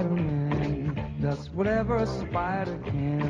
[0.00, 3.20] Spider-Man does whatever a spider can.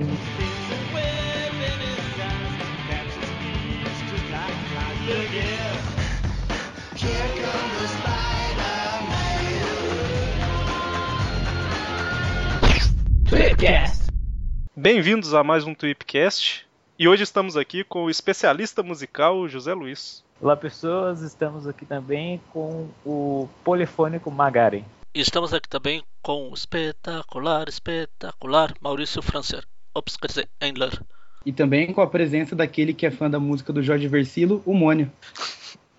[14.76, 16.66] Bem-vindos a mais um Tweepcast.
[16.96, 20.22] E hoje estamos aqui com o especialista musical José Luiz.
[20.40, 24.84] Olá pessoas, estamos aqui também com o polifônico Magaren.
[25.12, 29.66] E estamos aqui também com o espetacular, espetacular Maurício Francer.
[29.92, 31.02] Ops, quer dizer, Endler.
[31.44, 34.72] E também com a presença daquele que é fã da música do Jorge Versilo, o
[34.72, 35.10] Mônio.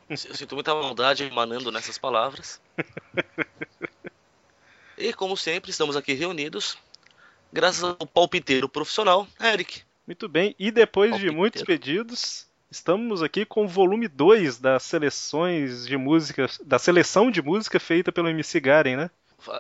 [0.09, 2.61] Eu sinto muita maldade emanando nessas palavras.
[4.97, 6.77] e como sempre, estamos aqui reunidos,
[7.52, 9.81] graças ao palpiteiro profissional, Eric.
[10.07, 11.38] Muito bem, e depois de Palpiteiro.
[11.38, 17.41] muitos pedidos, estamos aqui com o volume 2 das seleções de música, da seleção de
[17.41, 19.09] música feita pelo MC Garen, né?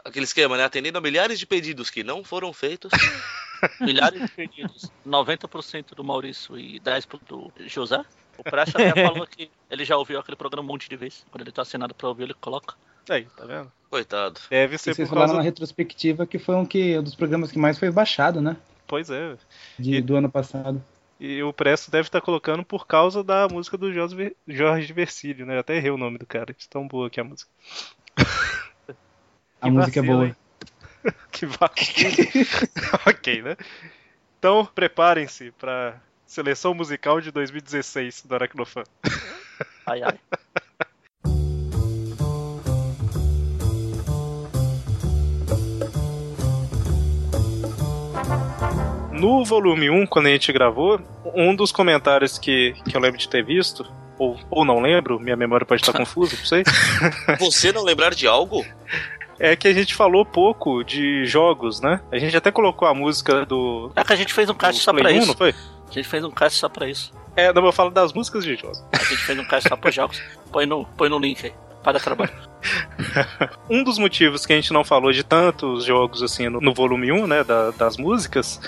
[0.05, 0.63] Aquele esquema, né?
[0.63, 2.91] Atendendo a milhares de pedidos que não foram feitos.
[3.81, 4.91] Milhares de pedidos.
[5.07, 8.03] 90% do Maurício e 10% do José.
[8.37, 11.25] O Prestes até falou que ele já ouviu aquele programa um monte de vezes.
[11.31, 12.75] Quando ele tá assinado pra ouvir, ele coloca.
[13.09, 13.71] Aí, tá vendo?
[13.89, 14.39] Coitado.
[14.49, 15.37] Deve E ser vocês por falaram causa...
[15.39, 18.55] na retrospectiva que foi um, que, um dos programas que mais foi baixado, né?
[18.87, 19.35] Pois é.
[19.79, 20.83] De- E- Do ano passado.
[21.21, 25.55] E o Presto deve estar colocando por causa da música do Jorge, Jorge Versilio, né?
[25.55, 27.51] Eu até errei o nome do cara, de tão boa que é a música.
[29.61, 30.27] A Que música é vacilo, boa.
[30.27, 30.35] hein?
[31.31, 32.17] que vacilo.
[33.07, 33.57] ok, né?
[34.39, 38.83] Então, preparem-se para seleção musical de 2016 do Aracnofan.
[39.85, 40.19] Ai, ai.
[49.21, 50.99] No volume 1, quando a gente gravou,
[51.35, 53.85] um dos comentários que, que eu lembro de ter visto,
[54.17, 56.63] ou, ou não lembro, minha memória pode estar confusa, não sei,
[57.39, 58.65] Você não lembrar de algo?
[59.39, 61.99] é que a gente falou pouco de jogos, né?
[62.11, 63.91] A gente até colocou a música do.
[63.95, 65.27] É que a gente fez um cast só Play pra 1, isso.
[65.27, 65.49] não foi?
[65.89, 67.11] A gente fez um cast só pra isso.
[67.35, 68.83] É, não, eu falo das músicas de jogos.
[68.91, 70.21] A gente fez um cast só pra jogos.
[70.51, 71.53] Põe no, põe no link aí.
[71.83, 72.31] Para trabalho.
[73.67, 77.11] Um dos motivos que a gente não falou de tantos jogos assim no, no volume
[77.11, 78.61] 1, né, da- das músicas,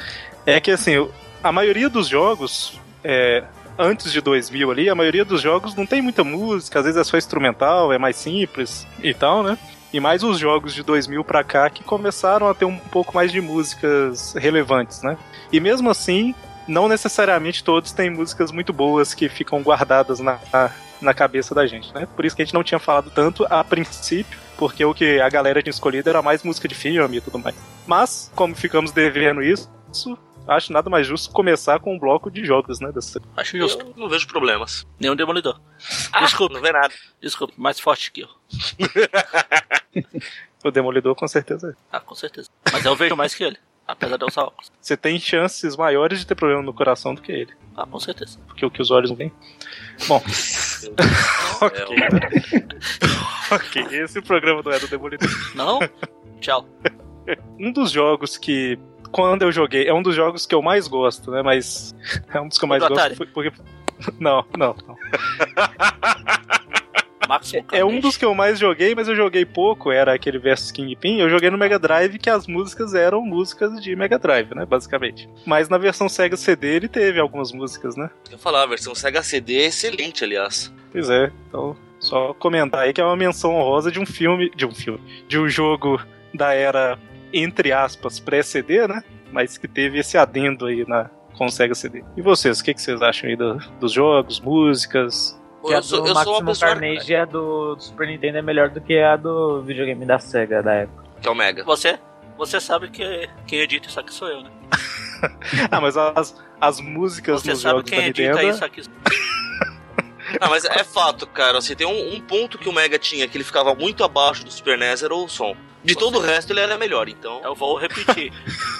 [0.45, 1.07] é que assim,
[1.43, 3.43] a maioria dos jogos, é,
[3.77, 7.03] antes de 2000 ali, a maioria dos jogos não tem muita música, às vezes é
[7.03, 9.57] só instrumental, é mais simples e tal, né?
[9.91, 13.31] E mais os jogos de 2000 pra cá que começaram a ter um pouco mais
[13.31, 15.17] de músicas relevantes, né?
[15.51, 16.33] E mesmo assim,
[16.67, 21.67] não necessariamente todos têm músicas muito boas que ficam guardadas na, na, na cabeça da
[21.67, 22.07] gente, né?
[22.15, 25.29] Por isso que a gente não tinha falado tanto a princípio, porque o que a
[25.29, 27.55] galera tinha escolhido era mais música de filme e tudo mais.
[27.85, 29.69] Mas, como ficamos devendo isso,
[30.47, 32.91] acho nada mais justo começar com um bloco de jogos, né?
[32.91, 33.21] Dessa...
[33.37, 33.85] Acho justo.
[33.85, 34.85] Eu não vejo problemas.
[34.99, 35.59] Nenhum demolidor.
[36.11, 36.53] Ah, Desculpe.
[36.53, 36.93] Não vê nada.
[37.21, 38.29] Desculpe, mais forte que eu.
[40.63, 41.71] O Demolidor, com certeza.
[41.71, 41.75] é.
[41.91, 42.49] Ah, com certeza.
[42.71, 43.57] Mas eu vejo mais que ele.
[43.85, 44.71] Apesar de eu usar óculos.
[44.79, 47.53] Você tem chances maiores de ter problema no coração do que ele.
[47.75, 48.39] Ah, com certeza.
[48.47, 49.31] Porque o que os olhos não veem.
[50.07, 50.23] Bom,
[51.61, 51.83] ok.
[53.51, 55.29] É, ok, esse programa não é do Demolidor.
[55.53, 55.79] Não?
[56.39, 56.65] Tchau.
[57.59, 58.79] Um dos jogos que,
[59.13, 61.41] quando eu joguei, é um dos jogos que eu mais gosto, né?
[61.41, 61.95] Mas
[62.33, 63.31] é um dos que eu mais Do gosto Atari?
[63.31, 63.51] porque.
[64.19, 64.97] Não, não, não.
[67.29, 70.71] Máximo É um dos que eu mais joguei, mas eu joguei pouco, era aquele versus
[70.71, 71.19] Kingpin.
[71.19, 75.29] Eu joguei no Mega Drive, que as músicas eram músicas de Mega Drive, né, basicamente.
[75.45, 78.09] Mas na versão Sega CD ele teve algumas músicas, né?
[78.29, 80.73] Eu falar, a versão Sega CD é excelente, aliás.
[80.91, 84.65] Pois é, então só comentar aí que é uma menção honrosa de um filme, de
[84.65, 86.01] um filme, de um jogo
[86.33, 86.99] da era,
[87.33, 89.03] entre aspas, pré-CD, né?
[89.31, 92.03] Mas que teve esse adendo aí na, com o Sega CD.
[92.15, 95.39] E vocês, o que, que vocês acham aí do- dos jogos, músicas?
[95.65, 98.07] Que a Eu sou, do eu sou uma Maximum pessoa Carnage é do, do Super
[98.07, 101.03] Nintendo é melhor do que a do videogame da SEGA da época.
[101.21, 101.63] que é o Mega.
[101.63, 101.97] Você,
[102.37, 104.49] você sabe que quem edita isso aqui sou eu, né?
[105.71, 108.49] Ah, mas as, as músicas Você nos sabe jogos da quem edita Nintendo...
[108.49, 108.81] isso aqui.
[110.41, 111.57] Ah, mas é fato, cara.
[111.59, 114.51] Assim, tem um, um ponto que o Mega tinha que ele ficava muito abaixo do
[114.51, 115.55] Super NES era o som.
[115.83, 117.41] De todo o resto ele era melhor, então.
[117.43, 118.31] Eu vou repetir.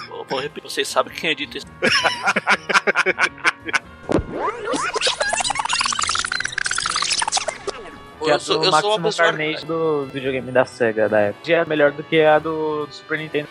[0.08, 0.70] eu vou repetir.
[0.70, 1.66] Vocês sabem quem edita isso.
[8.22, 9.28] Que a Eu sou, do eu sou uma pessoa.
[9.28, 11.44] Carnage do videogame da SEGA da época.
[11.46, 13.48] Já é melhor do que a do, do Super Nintendo.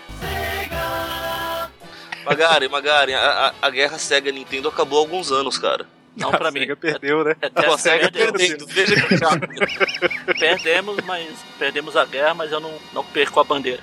[2.25, 3.19] Magari, Magari, a,
[3.61, 5.85] a, a guerra Sega Nintendo acabou há alguns anos, cara.
[6.15, 6.59] Não pra a mim.
[6.61, 7.35] Sega perdeu, né?
[7.41, 8.65] É, Não, a é, Sega perdendo,
[9.17, 9.47] chato.
[10.39, 11.27] Perdemos, mas
[11.57, 13.81] perdemos a guerra, mas eu não, não perco a bandeira.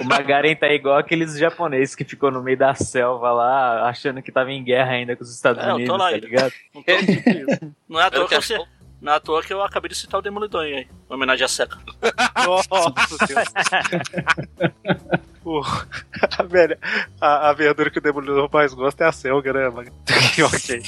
[0.00, 4.32] O Magaren tá igual aqueles japoneses que ficou no meio da selva lá, achando que
[4.32, 6.26] tava em guerra ainda com os Estados É, eu tô Unidos, lá tá ainda.
[6.26, 6.52] ligado?
[6.74, 6.92] Não, tô-
[7.88, 8.66] não é à toa que eu, quero
[9.10, 11.78] à toa que eu acabei de citar o Demolidor aí, em homenagem à seca.
[12.44, 12.68] Nossa
[13.26, 13.48] Deus.
[16.38, 16.78] A, velha,
[17.20, 19.66] a, a verdura que o demolidor mais gosta é a selga, né?
[20.46, 20.82] ok.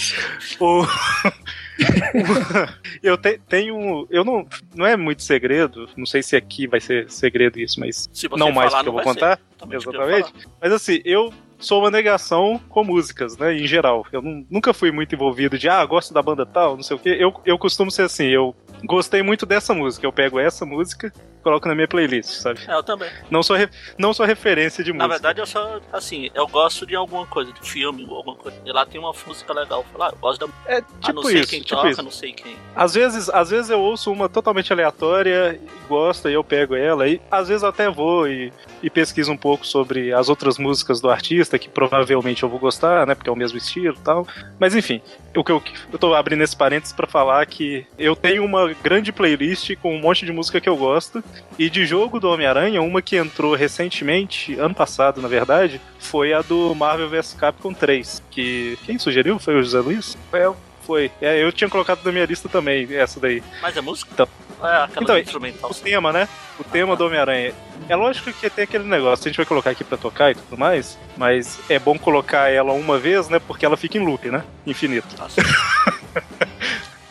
[3.03, 4.07] Eu te- tenho.
[4.11, 4.47] Eu não.
[4.75, 5.89] Não é muito segredo.
[5.97, 8.09] Não sei se aqui vai ser segredo isso, mas.
[8.37, 9.41] Não mais falar, porque eu vou contar.
[9.69, 10.33] Exatamente.
[10.61, 11.33] Mas assim, eu
[11.65, 13.55] sou uma negação com músicas, né?
[13.55, 14.07] Em geral.
[14.13, 17.01] Eu nu- nunca fui muito envolvido de, ah, gosto da banda tal, não sei o
[17.01, 17.17] quê.
[17.19, 20.07] Eu, eu costumo ser assim, eu gostei muito dessa música.
[20.07, 21.13] Eu pego essa música
[21.45, 22.59] coloco na minha playlist, sabe?
[22.67, 23.09] É, eu também.
[23.31, 25.15] Não sou, re- não sou referência de Na música.
[25.15, 28.57] verdade, eu só, assim, eu gosto de alguma coisa, de filme ou alguma coisa.
[28.65, 29.81] E lá tem uma música legal.
[29.81, 30.53] Eu falo, ah, eu gosto da.
[30.73, 32.03] é ah, tipo não sei isso, quem tipo toca, isso.
[32.03, 32.57] não sei quem.
[32.75, 37.21] Às vezes, às vezes eu ouço uma totalmente aleatória, gosto, e eu pego ela, e
[37.31, 38.53] às vezes eu até vou e,
[38.83, 43.07] e pesquiso um pouco sobre as outras músicas do artista, que provavelmente eu vou gostar,
[43.07, 44.27] né, porque é o mesmo estilo e tal.
[44.59, 45.03] Mas enfim,
[45.37, 45.63] o que eu,
[45.93, 50.01] eu tô abrindo esse parênteses pra falar que eu tenho uma grande playlist com um
[50.01, 51.23] monte de música que eu gosto,
[51.59, 56.43] e de jogo do Homem-Aranha, uma que entrou recentemente, ano passado, na verdade, foi a
[56.43, 60.17] do Marvel vs Capcom 3, que quem sugeriu foi o José Luiz?
[60.31, 60.57] Foi eu.
[60.87, 61.11] Foi.
[61.21, 63.43] É, eu tinha colocado na minha lista também, essa daí.
[63.63, 64.11] Mas é música?
[64.13, 64.29] Então.
[64.63, 65.71] É aquela Então, instrumental.
[65.71, 66.29] O tema, né?
[66.59, 67.55] O tema do Homem-Aranha.
[67.89, 70.57] É lógico que tem aquele negócio, a gente vai colocar aqui pra tocar e tudo
[70.59, 73.39] mais, mas é bom colocar ela uma vez, né?
[73.39, 74.45] Porque ela fica em loop, né?
[74.67, 75.07] Infinito.
[75.19, 75.41] Nossa.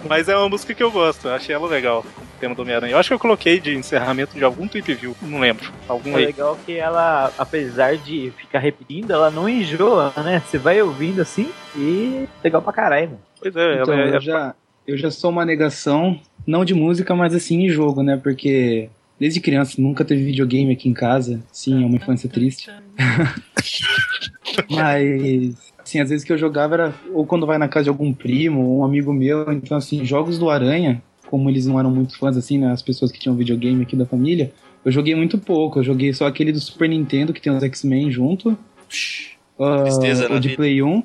[0.08, 2.92] Mas é uma música que eu gosto, eu achei ela legal, o tema do Homem-Aranha.
[2.94, 5.72] Eu acho que eu coloquei de encerramento de algum tweet view, não lembro.
[5.88, 6.26] Algum É aí.
[6.28, 10.42] legal que ela, apesar de ficar repetindo, ela não enjoa, né?
[10.46, 13.22] Você vai ouvindo assim e legal pra caralho, mano.
[13.40, 14.56] Pois é, Então, ela é, eu já,
[14.88, 18.20] eu já sou uma negação, não de música, mas assim em jogo, né?
[18.22, 18.90] Porque
[19.20, 21.40] desde criança nunca teve videogame aqui em casa.
[21.52, 22.70] Sim, é uma infância triste.
[24.70, 28.14] Mas, assim, às vezes que eu jogava era ou quando vai na casa de algum
[28.14, 29.52] primo ou um amigo meu.
[29.52, 32.72] Então, assim, jogos do Aranha, como eles não eram muito fãs, assim, né?
[32.72, 34.52] As pessoas que tinham videogame aqui da família,
[34.84, 35.80] eu joguei muito pouco.
[35.80, 38.58] Eu joguei só aquele do Super Nintendo, que tem os X-Men junto.
[39.60, 40.58] Ah, Tristeza na o de vida.
[40.58, 41.04] Play 1.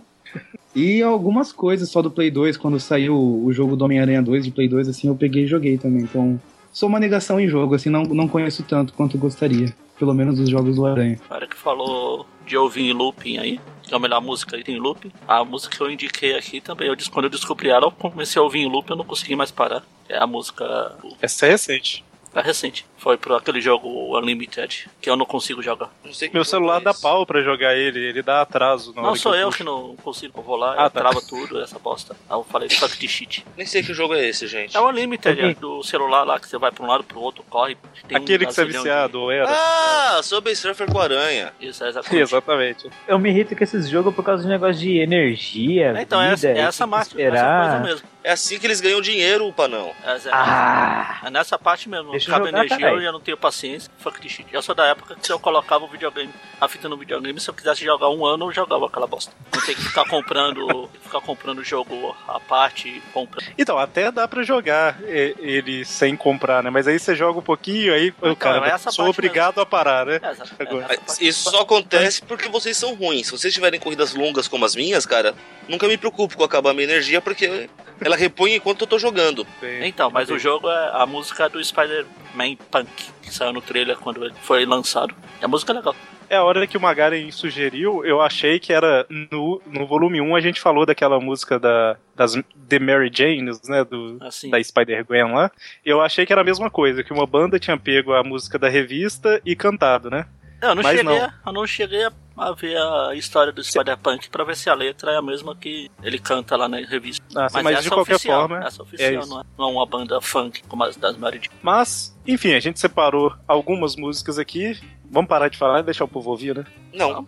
[0.75, 4.51] E algumas coisas só do Play 2, quando saiu o jogo do Homem-Aranha 2 de
[4.51, 6.03] Play 2, assim, eu peguei e joguei também.
[6.03, 6.41] Então,
[6.73, 9.75] sou uma negação em jogo, assim, não, não conheço tanto quanto gostaria.
[9.99, 11.19] Pelo menos os jogos do Aranha.
[11.25, 14.63] O cara que falou de ouvir em looping aí, que é a melhor música aí
[14.65, 15.11] tem em looping.
[15.27, 18.39] A música que eu indiquei aqui também, eu, disse- quando eu descobri ela, eu comecei
[18.41, 19.83] a ouvir em looping, eu não consegui mais parar.
[20.09, 22.05] É a música essa é recente.
[22.35, 22.87] é recente.
[22.99, 25.89] Foi pro aquele jogo Unlimited, que eu não consigo jogar.
[26.05, 28.93] Não sei que Meu celular é dá pau pra jogar ele, ele dá atraso.
[28.95, 29.57] na Não, sou que eu puxo.
[29.59, 30.45] que não consigo.
[30.47, 31.01] Eu lá, Ah, eu tá.
[31.01, 32.17] trava tudo, essa bosta.
[32.29, 33.45] Aí eu falei, fuck de shit.
[33.57, 34.77] Nem sei que jogo é esse, gente.
[34.77, 37.45] É o Unlimited, é do celular lá, que você vai pra um lado pro outro,
[37.49, 37.77] corre.
[38.09, 39.47] Tem um Aquele que você é viciado, ou era?
[39.49, 41.53] Ah, Subway Surfer com aranha.
[41.61, 41.69] De...
[41.69, 42.21] Isso, é exatamente.
[42.23, 42.91] Exatamente.
[43.07, 45.95] Eu me irrito com esses jogos por causa de negócio de energia.
[45.97, 48.09] É, Então, é, vida, é essa, tem que marca, essa coisa mesmo.
[48.25, 49.93] É assim que eles ganham dinheiro, Panão.
[50.05, 51.21] É, é- Ah!
[51.25, 52.11] É nessa parte mesmo.
[52.11, 53.91] Deixa eu Acaba jogar, energia, eu já não tenho paciência.
[53.99, 54.47] Fuck de shit.
[54.53, 57.49] Eu sou da época que se eu colocava o videogame, a fita no videogame, se
[57.51, 59.33] eu quisesse jogar um ano, eu jogava aquela bosta.
[59.55, 63.45] Não tem que ficar comprando, ficar comprando jogo à parte, compra.
[63.57, 66.71] Então, até dá pra jogar e- ele sem comprar, né?
[66.71, 69.67] Mas aí você joga um pouquinho, aí o cara é essa sou parte obrigado a
[69.67, 70.21] parar, né?
[70.23, 70.51] É, exato.
[70.89, 71.25] É, essa.
[71.25, 73.27] Isso só acontece porque vocês são ruins.
[73.27, 75.35] Se vocês tiverem corridas longas como as minhas, cara,
[75.69, 77.69] nunca me preocupo com acabar minha energia porque
[78.01, 79.47] ela repõe enquanto eu tô jogando.
[79.83, 82.89] Então, mas o jogo é a música do Spider-Man Punk,
[83.23, 85.15] que saiu no trailer quando foi lançado.
[85.41, 85.95] É a música legal.
[86.31, 90.37] É a hora que o Magaren sugeriu, eu achei que era no, no volume 1
[90.37, 92.35] a gente falou daquela música da, das
[92.69, 93.83] The Mary Janes, né?
[93.83, 94.51] Do, Assim.
[94.51, 95.51] da Spider-Gwen lá.
[95.83, 98.69] Eu achei que era a mesma coisa, que uma banda tinha pego a música da
[98.69, 100.27] revista e cantado, né?
[100.61, 101.25] Eu não, Mas cheguei, não.
[101.25, 104.75] A, eu não cheguei a- a ver a história do Spider-Punk pra ver se a
[104.75, 107.23] letra é a mesma que ele canta lá na revista.
[107.35, 108.67] Ah, mas, essa de é qualquer oficial, forma.
[108.67, 109.29] Essa é oficial, isso.
[109.29, 111.41] não, é, não é uma banda funk como as das Mary.
[111.63, 114.79] Mas, enfim, a gente separou algumas músicas aqui.
[115.11, 116.65] Vamos parar de falar e deixar o povo ouvir, né?
[116.93, 117.27] Não.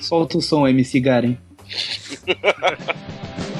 [0.00, 1.36] Solta o som, MC Garen.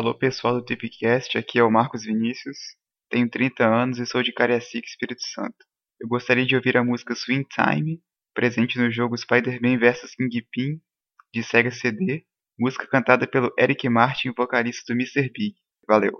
[0.00, 2.56] Alô pessoal do Tipcast, aqui é o Marcos Vinícius,
[3.10, 5.66] tenho 30 anos e sou de Cariacica, Espírito Santo.
[6.00, 8.00] Eu gostaria de ouvir a música Swing Time,
[8.32, 10.80] presente no jogo Spider-Man vs Kingpin,
[11.34, 12.24] de Sega CD,
[12.58, 15.30] música cantada pelo Eric Martin, vocalista do Mr.
[15.30, 15.54] Big.
[15.86, 16.18] Valeu!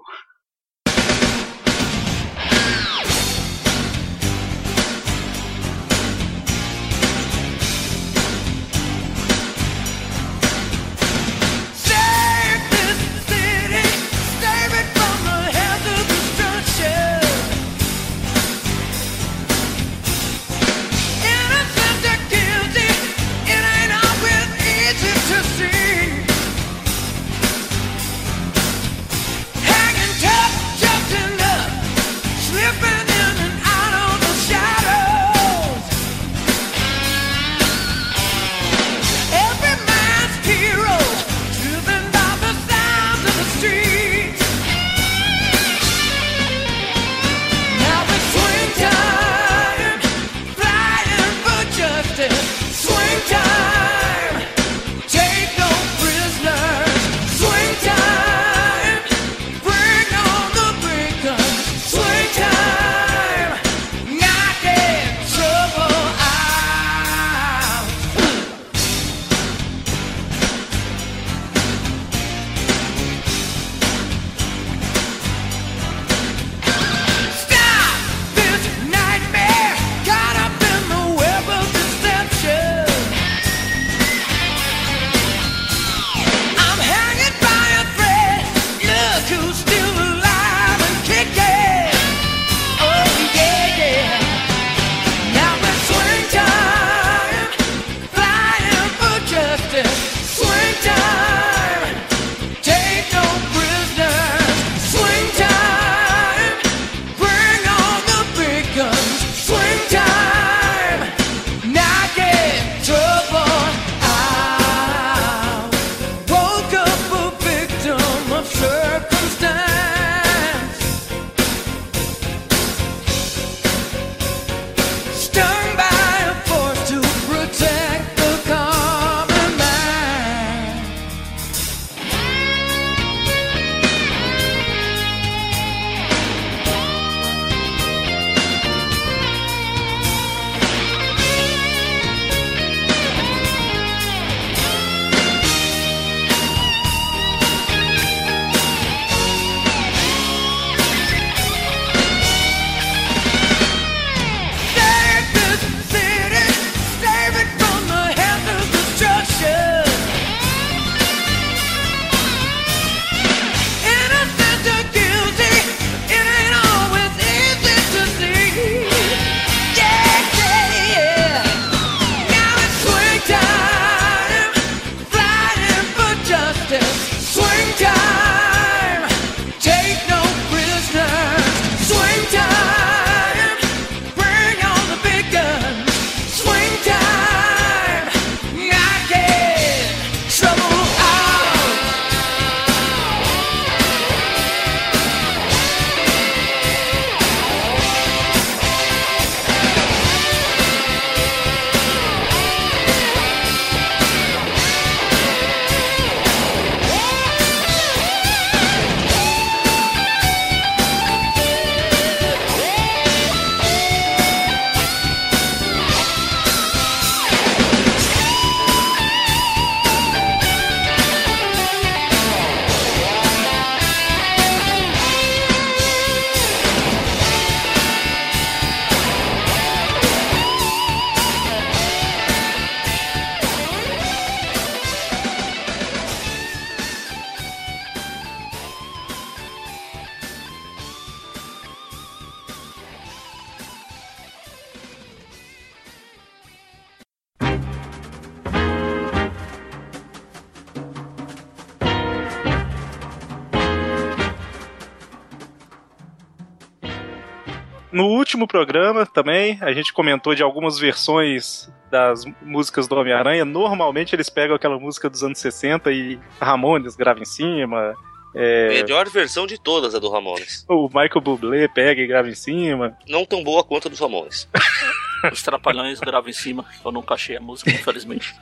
[258.41, 263.45] Último programa também, a gente comentou de algumas versões das músicas do Homem-Aranha.
[263.45, 267.95] Normalmente eles pegam aquela música dos anos 60 e Ramones grava em cima.
[268.35, 270.65] É, Melhor versão de todas é do Ramones.
[270.69, 272.97] o Michael Bublé pega e grava em cima.
[273.09, 274.49] Não tão boa quanto a dos Ramones.
[275.31, 276.65] Os Trapalhões gravam em cima.
[276.83, 278.35] Eu nunca achei a música, infelizmente.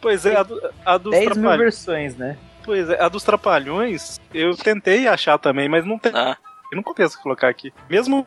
[0.00, 1.58] Pois é, a, do- a dos 10 mil Trapalhões.
[1.60, 2.36] versões, né?
[2.64, 6.10] Pois é, a dos Trapalhões, eu tentei achar também, mas não tem.
[6.12, 6.36] Ah,
[6.72, 7.72] Eu não compensa colocar aqui.
[7.88, 8.26] Mesmo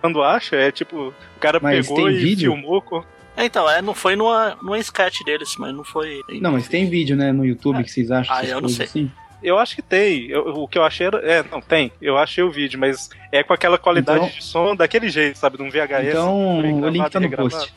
[0.00, 2.52] quando acha, é tipo, o cara Mas pegou tem e vídeo?
[2.52, 2.80] filmou.
[2.82, 3.04] com-
[3.36, 6.20] É, então, é, não foi numa, numa sketch deles, mas não foi.
[6.40, 8.34] Não, mas tem vídeo, né, no YouTube que vocês acham?
[8.34, 8.86] Ah, essas eu não sei.
[8.86, 9.10] Assim?
[9.42, 10.26] Eu acho que tem.
[10.26, 11.18] Eu- o que eu achei era.
[11.18, 11.90] É, não, tem.
[12.02, 15.56] Eu achei o vídeo, mas é com aquela qualidade Então- de som daquele jeito, sabe?
[15.56, 16.08] De um VHS.
[16.10, 17.72] Então, o link tá no post.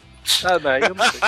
[0.45, 1.19] Ah, não, eu não sei.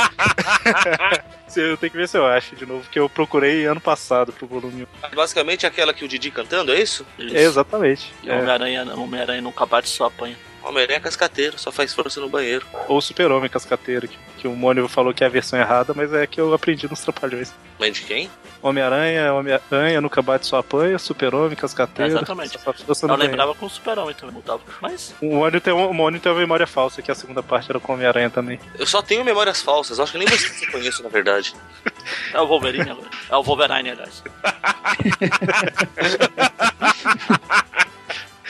[1.48, 4.32] Se- eu tenho que ver se eu acho de novo, que eu procurei ano passado
[4.34, 5.16] pro volume 1.
[5.16, 7.06] Basicamente aquela que o Didi cantando, é isso?
[7.20, 8.14] É, exatamente.
[8.24, 10.38] E É, Homem-Aranha Homem nunca bate só apanha.
[10.66, 12.66] Homem-Aranha é cascateiro, só faz força no banheiro.
[12.88, 16.26] ou Super-Homem Cascateiro, que, que o Mônio falou que é a versão errada, mas é
[16.26, 17.54] que eu aprendi nos Trapalhões.
[17.80, 18.30] Mas de quem?
[18.62, 22.12] Homem-Aranha, Homem-Aranha, nunca bate só apanha, Super-Homem, Cascateiro.
[22.12, 22.54] Exatamente.
[22.54, 23.32] só faz força Eu no banheiro.
[23.32, 24.62] lembrava com o Super-Homem também, mudava.
[24.82, 27.80] Mas, O Mônio tem, o Mônio tem uma memória falsa, que a segunda parte era
[27.80, 28.60] com o Homem-Aranha também.
[28.80, 31.54] Eu só tenho memórias falsas, acho que nem você se conhece na verdade.
[32.34, 32.98] é o Wolverine.
[33.30, 34.24] É o Wolverine, aliás.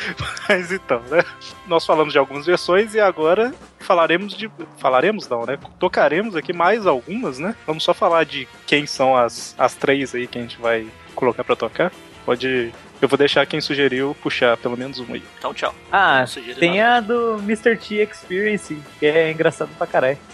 [0.48, 1.24] Mas então, né?
[1.68, 4.50] Nós falamos de algumas versões e agora falaremos de.
[4.78, 5.58] Falaremos não, né?
[5.80, 7.56] Tocaremos aqui mais algumas, né?
[7.66, 11.44] Vamos só falar de quem são as, as três aí que a gente vai colocar
[11.44, 11.92] pra tocar.
[12.26, 12.74] Pode.
[13.02, 15.24] Eu vou deixar quem sugeriu puxar pelo menos uma aí.
[15.38, 15.76] Então, tchau.
[15.92, 16.26] Ah,
[16.58, 16.98] tem nada.
[16.98, 17.78] a do Mr.
[17.78, 20.18] T Experience, que é engraçado pra caralho.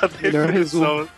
[0.00, 1.08] A Melhor definição.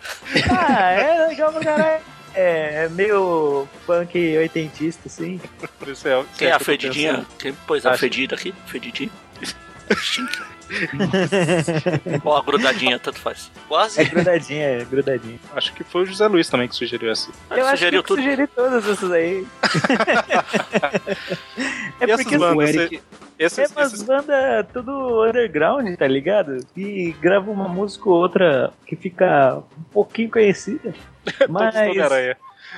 [0.50, 2.00] Ah, é legal pra caralho.
[2.40, 5.40] É, é meio punk oitentista, assim.
[5.76, 7.26] Por isso é, Quem é que a fedidinha?
[7.36, 8.54] Quem pôs a Acho- fedida aqui?
[8.66, 9.10] Fedidinha?
[12.24, 13.50] Ou a grudadinha, tanto faz.
[13.68, 14.00] Quase.
[14.00, 15.38] É grudadinha, é grudadinha.
[15.54, 17.30] Acho que foi o José Luiz também que sugeriu essa.
[17.50, 18.22] Eu acho que Sugeriu eu tudo.
[18.22, 19.46] sugeri todas essas aí.
[22.00, 22.74] é e essas porque bandas?
[22.74, 23.02] Eric- Você-
[23.38, 26.58] esses, é umas esses- bandas tudo underground, tá ligado?
[26.74, 30.94] Que grava uma música ou outra que fica um pouquinho conhecida.
[31.48, 31.74] Mas.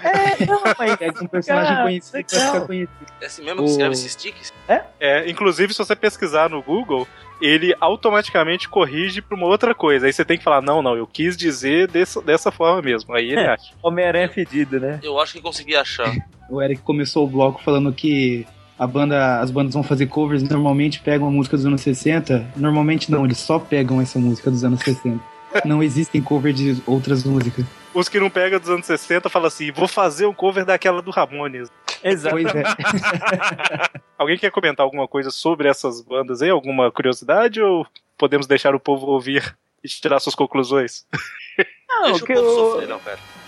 [0.02, 0.96] É, não, mas.
[0.96, 2.90] Pega um personagem conhecido pra ficar conhecido.
[3.20, 4.52] É assim mesmo que escreve esses sticks?
[4.98, 7.06] É, inclusive, se você pesquisar no Google,
[7.40, 10.06] ele automaticamente corrige pra uma outra coisa.
[10.06, 13.14] Aí você tem que falar, não, não, eu quis dizer dessa, dessa forma mesmo.
[13.14, 13.50] Aí ele É.
[13.50, 13.72] acha.
[13.82, 14.98] Homem-Aranha fedido, né?
[15.02, 16.12] Eu acho que consegui achar.
[16.48, 18.46] O Eric começou o bloco falando que
[18.78, 22.46] a banda, as bandas vão fazer covers, normalmente pegam a música dos anos 60.
[22.56, 25.20] Normalmente não, eles só pegam essa música dos anos 60.
[25.64, 27.64] Não existem cover de outras músicas.
[27.92, 31.10] Os que não pegam dos anos 60 falam assim, vou fazer um cover daquela do
[31.10, 31.68] Ramones.
[32.02, 32.36] Exato.
[32.36, 32.62] Pois é.
[34.16, 36.50] Alguém quer comentar alguma coisa sobre essas bandas aí?
[36.50, 37.60] Alguma curiosidade?
[37.60, 41.06] Ou podemos deixar o povo ouvir e tirar suas conclusões?
[41.90, 43.00] Não, Deixa o que povo o, sofrer, não,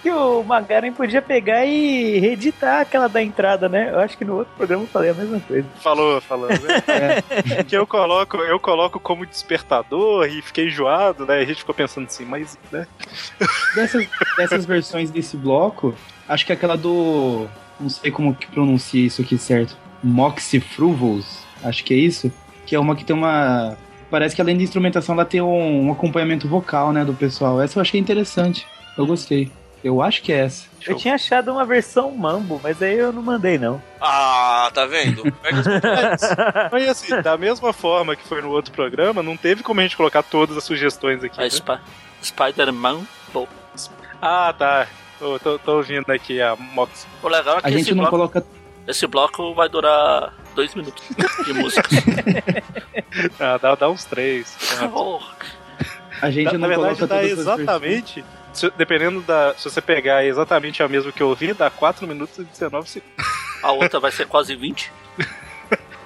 [0.02, 3.90] que o Magaren podia pegar e reeditar aquela da entrada, né?
[3.92, 5.68] Eu acho que no outro programa eu falei a mesma coisa.
[5.80, 6.82] Falou, falando, né?
[7.68, 11.38] Que eu coloco, eu coloco como despertador e fiquei enjoado, né?
[11.38, 12.86] A gente ficou pensando assim, mas, né?
[13.76, 15.94] Dessas, dessas versões desse bloco,
[16.28, 17.46] acho que aquela do.
[17.78, 19.76] Não sei como que pronuncia isso aqui certo.
[20.02, 22.32] Moxie Fruvos, acho que é isso.
[22.66, 23.76] Que é uma que tem uma.
[24.12, 27.62] Parece que além da instrumentação ela tem um, um acompanhamento vocal, né, do pessoal.
[27.62, 28.66] Essa eu achei interessante.
[28.96, 29.50] Eu gostei.
[29.82, 30.66] Eu acho que é essa.
[30.86, 33.82] Eu tinha achado uma versão mambo, mas aí eu não mandei, não.
[33.98, 35.22] Ah, tá vendo?
[36.70, 39.96] Mas assim, da mesma forma que foi no outro programa, não teve como a gente
[39.96, 41.40] colocar todas as sugestões aqui.
[41.40, 41.46] A né?
[41.48, 41.80] Sp
[42.22, 43.00] Spider-Man.
[44.20, 44.86] Ah, tá.
[45.18, 47.06] Tô, tô, tô ouvindo aqui a Mox.
[47.22, 48.46] o legal é que A esse gente não bloco, coloca.
[48.86, 51.02] esse bloco vai durar dois minutos
[51.44, 51.88] de música.
[53.40, 54.56] Ah, dá, dá uns três.
[54.92, 55.20] Oh,
[56.20, 58.24] A gente Na, não na verdade, coloca dá exatamente.
[58.52, 59.54] se- dependendo da.
[59.56, 63.26] Se você pegar exatamente a mesma que eu ouvi, dá 4 minutos e 19 segundos.
[63.62, 64.90] a outra vai ser quase 20.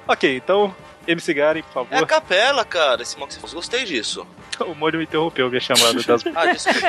[0.09, 0.73] Ok, então,
[1.09, 2.07] MC Garen, por É a favor.
[2.07, 3.53] capela, cara, esse Moxie Fox.
[3.53, 4.25] Gostei disso.
[4.61, 6.23] O Mônio interrompeu minha chamada das.
[6.33, 6.89] Ah, desculpa.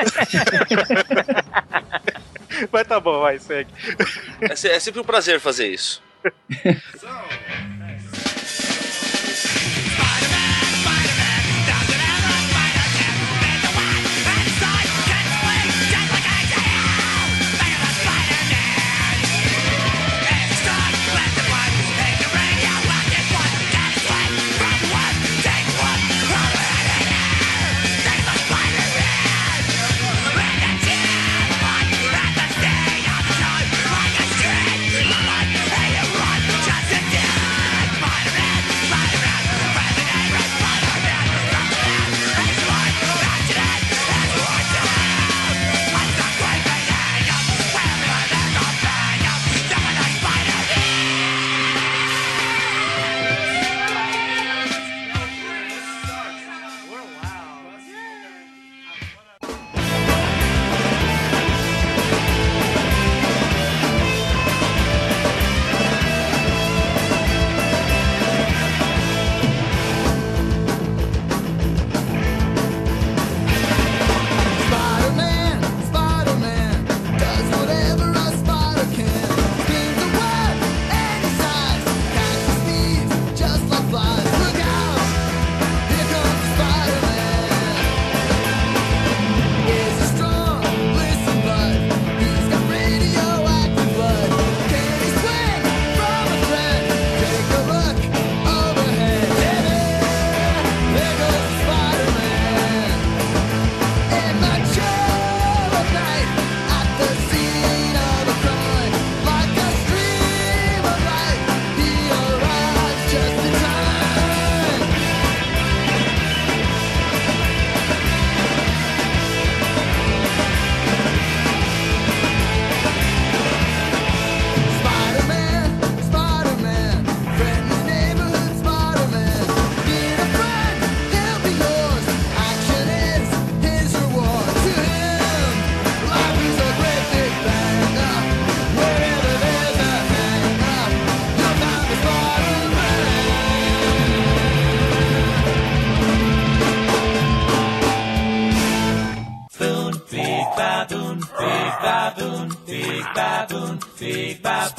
[2.72, 3.70] Mas tá bom, vai, segue.
[4.40, 6.00] é, é sempre um prazer fazer isso.
[6.24, 7.04] Just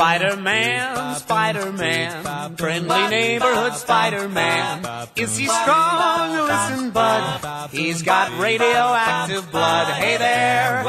[0.09, 5.07] Spider-Man, Spider-Man, friendly neighborhood Spider-Man.
[5.15, 6.47] Is he strong?
[6.47, 9.85] Listen, bud, he's got radioactive blood.
[9.93, 10.83] Hey there,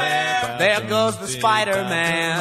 [0.57, 2.39] there goes the Spider-Man.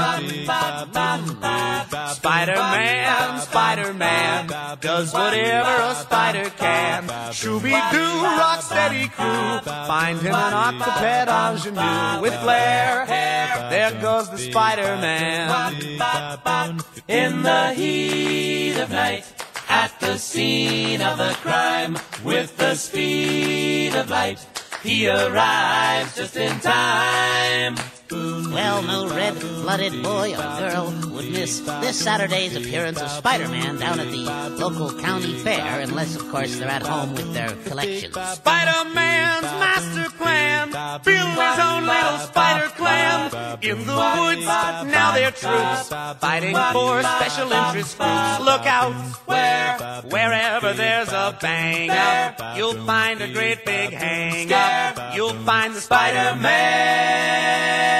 [2.20, 4.46] Spider-Man, Spider-Man,
[4.82, 7.04] does whatever a spider can.
[7.32, 13.06] Shooby-Doo, rock-steady crew, find him an octoped ingenue with flair.
[13.70, 15.48] There goes the Spider-Man.
[17.08, 19.24] In the heat of night,
[19.70, 24.46] at the scene of a crime, with the speed of light,
[24.82, 27.76] he arrives just in time.
[28.12, 34.10] Well, no red-blooded boy or girl would miss this Saturday's appearance of Spider-Man down at
[34.10, 34.24] the
[34.58, 38.12] local county fair, unless, of course, they're at home with their collections.
[38.14, 40.70] Spider-Man's master plan,
[41.04, 43.30] build his own little spider clan.
[43.62, 45.88] In the woods, now they're troops,
[46.20, 48.40] fighting for special interest groups.
[48.40, 48.92] Look out,
[49.26, 55.14] where, wherever there's a bang up, you'll find a great big hang up.
[55.14, 57.99] You'll find the Spider-Man.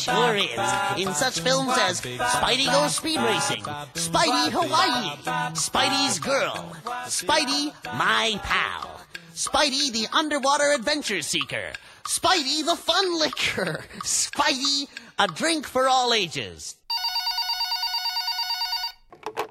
[0.00, 0.98] Sure is.
[0.98, 3.62] In such films as Spidey Goes Speed Racing,
[3.94, 5.16] Spidey Hawaii,
[5.54, 6.72] Spidey's Girl,
[7.06, 9.00] Spidey My Pal,
[9.34, 11.72] Spidey the Underwater Adventure Seeker,
[12.04, 16.76] Spidey the Fun Licker, Spidey a Drink for All Ages.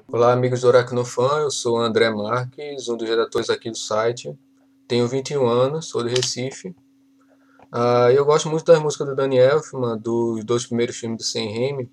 [0.08, 4.32] Olá, amigos do Aracnofan, eu sou o André Marques, um dos redatores aqui do site.
[4.86, 6.74] Tenho 21 anos, sou de Recife.
[7.76, 11.40] Ah, eu gosto muito das músicas do Danny Elfman, dos dois primeiros filmes do Sam
[11.40, 11.90] Raimi,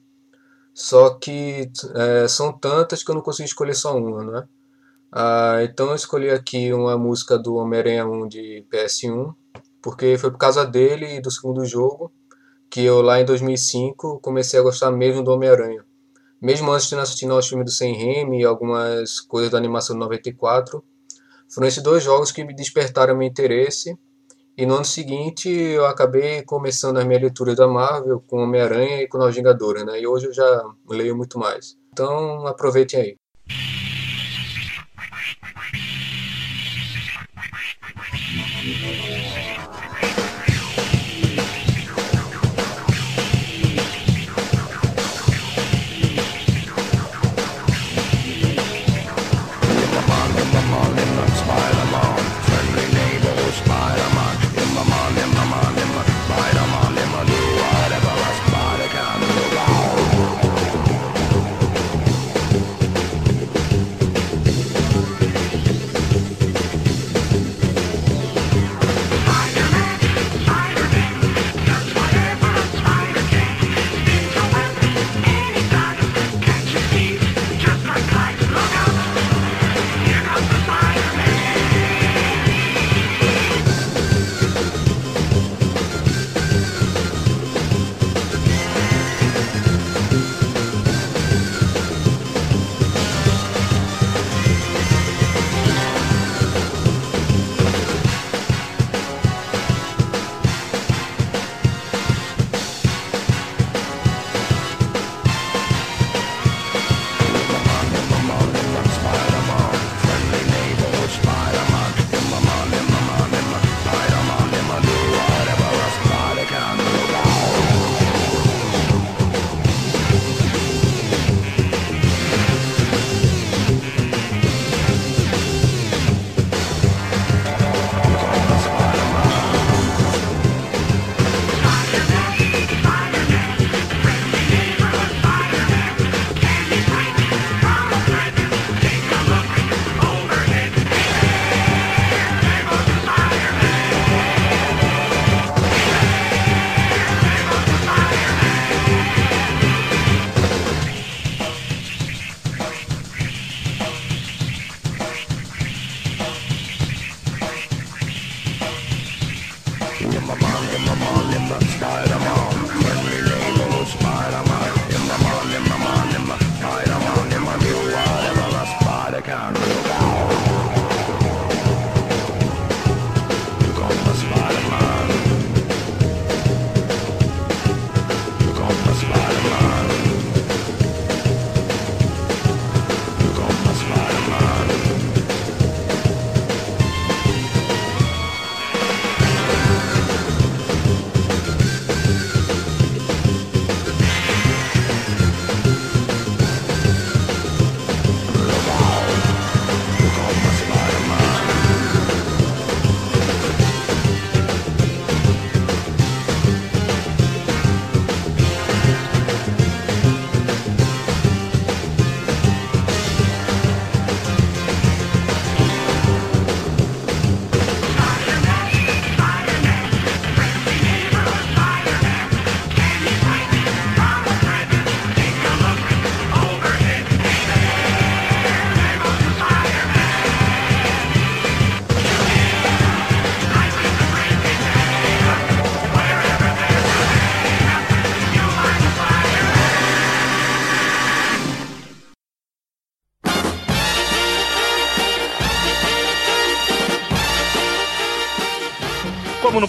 [0.74, 4.48] só que é, são tantas que eu não consigo escolher só uma, né?
[5.12, 9.34] Ah, então eu escolhi aqui uma música do Homem-Aranha 1 de PS1,
[9.82, 12.13] porque foi por causa dele e do segundo jogo
[12.70, 15.86] que eu lá em 2005 comecei a gostar mesmo do Homem-Aranha
[16.41, 19.96] mesmo antes de não assistir aos filmes do Sam Raimi e algumas coisas da animação
[19.96, 20.84] de 94,
[21.48, 23.96] foram esses dois jogos que me despertaram meu interesse.
[24.58, 29.08] E no ano seguinte eu acabei começando a minha leitura da Marvel com Homem-Aranha e
[29.08, 30.00] com Nova Vingadora, né?
[30.00, 31.76] E hoje eu já leio muito mais.
[31.92, 33.18] Então aproveitem aí.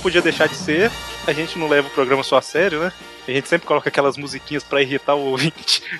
[0.03, 0.91] Podia deixar de ser,
[1.27, 2.93] a gente não leva o programa só a sério, né?
[3.27, 5.83] A gente sempre coloca aquelas musiquinhas pra irritar o ouvinte.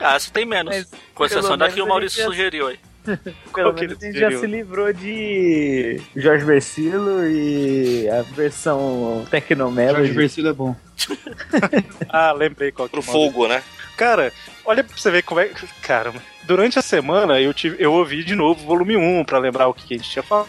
[0.00, 0.74] Ah, essa tem menos.
[0.74, 2.78] Mas, Com exceção da que o Maurício sugeriu aí.
[3.54, 10.12] Pelo menos a gente já se livrou de Jorge Versilo e a versão Jorge Tecnomelody.
[10.12, 10.74] Versilo é bom.
[12.08, 13.62] Ah, lembrei qual que Pro é fogo, né?
[13.96, 14.32] Cara,
[14.64, 15.50] olha pra você ver como é.
[15.82, 16.12] Cara,
[16.44, 19.74] durante a semana eu, tive, eu ouvi de novo o volume 1 pra lembrar o
[19.74, 20.48] que a gente tinha falado.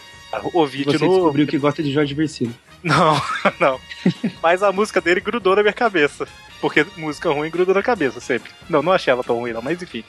[0.53, 1.15] Ouvi Você de novo.
[1.15, 2.53] descobriu que gosta de Jorge Versilo.
[2.83, 3.21] Não,
[3.59, 3.79] não.
[4.41, 6.27] Mas a música dele grudou na minha cabeça.
[6.59, 8.51] Porque música ruim grudou na cabeça sempre.
[8.69, 10.03] Não, não achei ela tão ruim, não, mas enfim.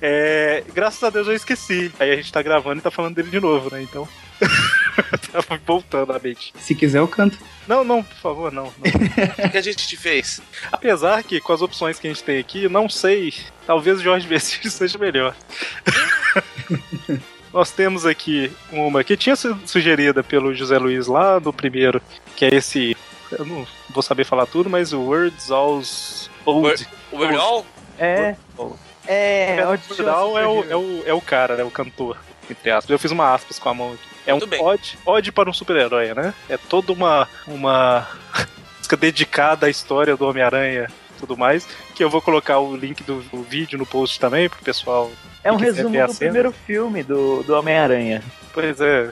[0.00, 1.92] É, graças a Deus eu esqueci.
[2.00, 3.82] Aí a gente tá gravando e tá falando dele de novo, né?
[3.82, 4.08] Então.
[5.30, 6.52] Tava voltando a mente.
[6.58, 7.38] Se quiser, eu canto.
[7.68, 8.64] Não, não, por favor, não.
[8.64, 9.46] não.
[9.46, 10.40] O que a gente te fez?
[10.72, 13.34] Apesar que com as opções que a gente tem aqui, não sei.
[13.66, 15.36] Talvez o Jorge Versilo seja melhor.
[17.52, 22.00] Nós temos aqui uma que tinha sido sugerida pelo José Luiz lá no primeiro,
[22.34, 22.96] que é esse.
[23.30, 26.86] Eu não vou saber falar tudo, mas o Words Alls Old.
[27.10, 27.66] O Weird Al?
[27.98, 28.36] É.
[29.06, 30.72] É, É, o Audition Weird Al é o, Superhero.
[30.72, 31.64] é, o, é o cara, né?
[31.64, 32.16] O cantor,
[32.50, 32.90] entre aspas.
[32.90, 34.08] Eu fiz uma aspas com a mão aqui.
[34.26, 34.62] É um Muito bem.
[34.62, 36.32] ode, ode para um super-herói, né?
[36.48, 38.06] É toda uma, uma
[38.78, 40.88] música dedicada à história do Homem-Aranha
[41.26, 41.66] tudo mais.
[41.94, 45.10] Que eu vou colocar o link do, do vídeo no post também, pro pessoal.
[45.44, 46.30] É um resumo do cena.
[46.30, 48.22] primeiro filme do, do Homem-Aranha.
[48.52, 49.10] Pois é.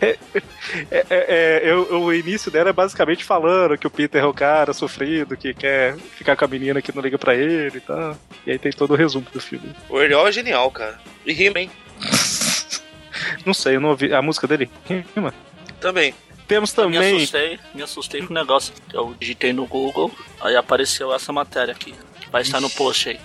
[0.00, 0.06] É,
[0.90, 4.32] é, é, é, eu- o início dela é basicamente falando que o Peter é o
[4.32, 8.16] cara sofrido, que quer ficar com a menina que não liga pra ele e tal.
[8.46, 9.74] E aí tem todo o resumo do filme.
[9.90, 10.98] O Al é genial, cara.
[11.26, 11.70] E rima, hein?
[13.44, 14.12] Não sei, eu não ouvi.
[14.14, 14.70] A música dele?
[15.14, 15.34] Rima.
[15.80, 16.14] Também.
[16.52, 17.16] Temos Eu me também.
[17.16, 18.74] assustei, me assustei com o negócio.
[18.92, 21.94] Eu digitei no Google, aí apareceu essa matéria aqui.
[22.30, 23.20] Vai estar no post aí.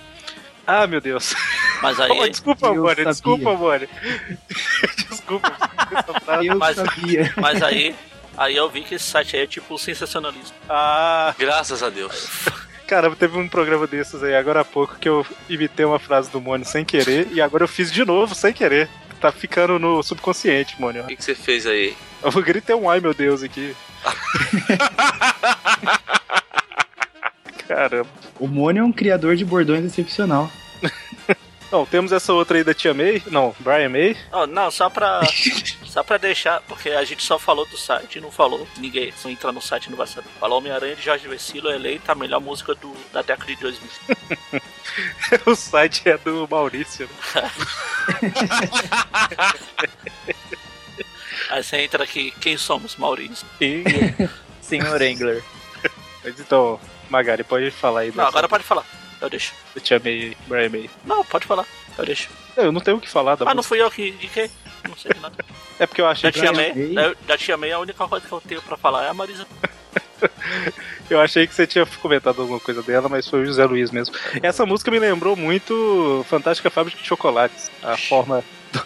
[0.66, 1.34] Ah, meu Deus.
[1.82, 2.10] Mas aí.
[2.10, 3.04] Oh, desculpa, sabia.
[3.04, 3.88] Desculpa, amor.
[5.10, 5.52] desculpa.
[6.42, 7.32] Eu Mas- sabia.
[7.36, 7.94] Mas aí.
[8.36, 10.54] Aí eu vi que esse site aí é tipo sensacionalista.
[10.68, 12.28] Ah, Graças a Deus.
[12.86, 16.40] cara, teve um programa desses aí agora há pouco que eu imitei uma frase do
[16.40, 18.88] Mônio sem querer e agora eu fiz de novo sem querer.
[19.20, 21.04] Tá ficando no subconsciente, Mônio.
[21.04, 21.94] O que, que você fez aí?
[22.22, 23.76] Eu gritei um ai, meu Deus, aqui.
[27.66, 28.08] Caramba.
[28.38, 30.50] O Mônio é um criador de bordões excepcional.
[31.70, 33.22] Não, temos essa outra aí da Tia May.
[33.26, 34.16] Não, Brian May.
[34.32, 35.20] Oh, não, só pra.
[35.86, 38.66] só pra deixar, porque a gente só falou do site e não falou.
[38.78, 40.28] Ninguém, se não entrar no site não vai saber.
[40.40, 43.90] Falou Homem-Aranha de Jorge Vecilo, eleita a melhor música do, da década de 2000.
[45.46, 47.08] o site é do Maurício.
[47.34, 47.50] né?
[51.50, 53.46] Aí você entra aqui, quem somos, Maurício?
[53.60, 53.82] E...
[54.60, 55.42] Senhor Engler.
[56.22, 58.84] Mas então, Magari, pode falar aí Não, agora pode falar.
[59.20, 59.52] Eu deixo.
[59.74, 60.90] da Tia May, Brian May.
[61.04, 61.66] Não, pode falar.
[61.96, 62.28] Eu deixo.
[62.56, 63.68] Eu não tenho o que falar da Ah, não música.
[63.74, 64.50] fui eu que indiquei?
[64.88, 65.44] Não sei de nada.
[65.78, 66.72] É porque eu achei Da que Tia May?
[67.26, 69.46] da Tia May, a única coisa que eu tenho pra falar é a Marisa.
[71.08, 74.14] Eu achei que você tinha comentado alguma coisa dela, mas foi o José Luiz mesmo.
[74.42, 77.70] Essa música me lembrou muito Fantástica Fábrica de Chocolates.
[77.82, 78.42] A forma.
[78.72, 78.82] do-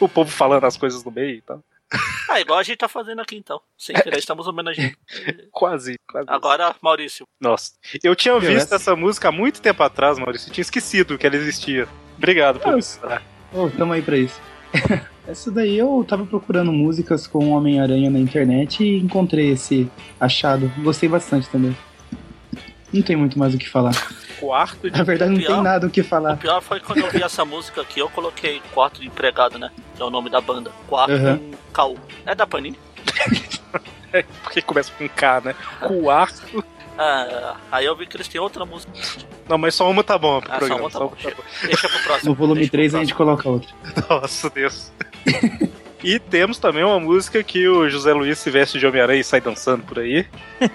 [0.04, 1.60] o povo falando as coisas no meio e tal.
[2.28, 3.60] Ah, igual a gente tá fazendo aqui então.
[3.78, 4.96] Sem querer, estamos homenageando.
[5.52, 6.26] Quase, quase.
[6.28, 7.24] Agora, Maurício.
[7.40, 7.72] Nossa.
[8.02, 10.48] Eu tinha visto essa- essa música há muito tempo atrás, Maurício.
[10.50, 11.88] Eu tinha esquecido que ela existia.
[12.18, 13.22] Obrigado por Ah, lembrar.
[13.54, 14.40] Ô, tamo aí pra isso.
[15.26, 20.68] Essa daí eu tava procurando músicas com Homem-Aranha na internet e encontrei esse achado.
[20.82, 21.76] Gostei bastante também.
[22.92, 23.92] Não tem muito mais o que falar.
[24.38, 24.96] Quarto de.
[24.96, 25.62] Na verdade, não tem Pior.
[25.62, 26.36] nada o que O falar.
[26.36, 29.70] pior foi quando eu vi essa música aqui, eu coloquei quarto de empregado, né?
[29.96, 30.70] Que é o nome da banda.
[30.86, 31.50] Quarto Uhum.
[31.72, 31.94] Cal.
[32.24, 32.78] É da Panini?
[34.42, 35.54] Porque começa com K, né?
[36.02, 36.64] Quarto.
[36.98, 38.90] Ah, aí eu vi que eles têm outra música.
[39.48, 40.82] Não, mas só uma tá bom pro Ah, só programa.
[40.82, 41.12] uma tá só bom.
[41.14, 41.42] uma tá bom.
[41.66, 42.30] Deixa pro próximo.
[42.30, 43.68] No volume deixa pro 3 a gente coloca outra.
[44.08, 44.90] Nossa, Deus.
[46.02, 49.40] E temos também uma música que o José Luiz se veste de Homem-Aranha e sai
[49.40, 50.26] dançando por aí.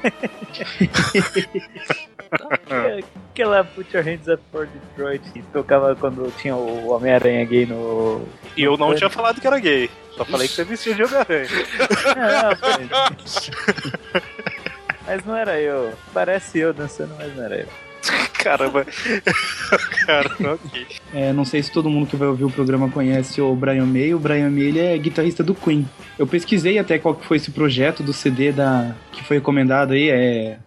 [3.31, 8.25] Aquela Put Your Hands Up for Detroit que tocava quando tinha o Homem-Aranha gay no.
[8.55, 9.89] E eu não tinha falado que era gay.
[10.15, 11.49] Só falei que você vestia de Homem-Aranha.
[12.89, 13.51] Mas...
[15.05, 15.93] mas não era eu.
[16.13, 17.67] Parece eu dançando, mas não era eu.
[18.33, 18.85] Caramba.
[20.05, 20.85] Caramba, ok.
[21.13, 24.13] É, não sei se todo mundo que vai ouvir o programa conhece o Brian May.
[24.13, 25.87] O Brian May ele é guitarrista do Queen.
[26.17, 30.09] Eu pesquisei até qual que foi esse projeto do CD da, que foi recomendado aí.
[30.09, 30.57] É,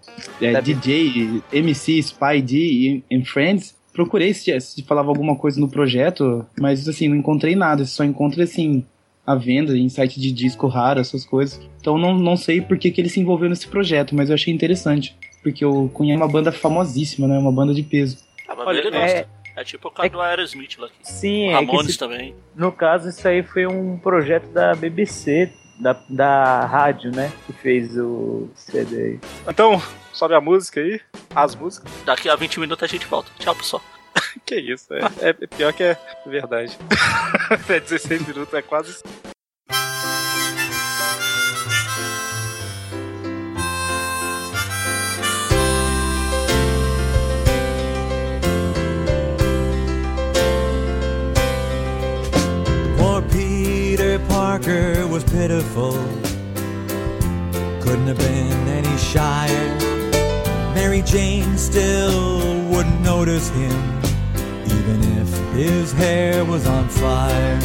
[0.41, 3.75] é DJ, MC, Spy D and Friends.
[3.93, 7.85] Procurei se, se falava alguma coisa no projeto, mas assim, não encontrei nada.
[7.85, 8.85] Só encontrei assim,
[9.27, 11.61] a venda em site de disco raro, essas coisas.
[11.81, 14.53] Então não, não sei por que, que ele se envolveu nesse projeto, mas eu achei
[14.53, 15.17] interessante.
[15.45, 17.39] Porque o Queen é uma banda famosíssima, né?
[17.39, 18.19] Uma banda de peso.
[18.49, 19.29] Ah, mas Olha, ele É, gosta.
[19.57, 20.97] É tipo o cara do Aerosmith lá aqui.
[21.03, 22.35] sim, O é Ramones esse- também.
[22.57, 25.53] no caso isso aí foi um projeto da BBC.
[25.79, 27.33] da, da rádio, né?
[27.47, 29.21] Que fez o CD aí.
[29.49, 29.83] Então,
[30.13, 31.01] sobe a música aí.
[31.35, 31.91] As músicas.
[32.05, 33.29] Daqui a 20 minutos a gente volta.
[33.41, 33.83] Tchau, pessoal.
[34.47, 36.79] Que isso, é, é pior que é verdade.
[37.69, 39.03] é 16 minutos, é quase.
[54.19, 55.93] Parker was pitiful.
[57.83, 59.79] Couldn't have been any shyer.
[60.75, 64.01] Mary Jane still wouldn't notice him,
[64.67, 67.59] even if his hair was on fire.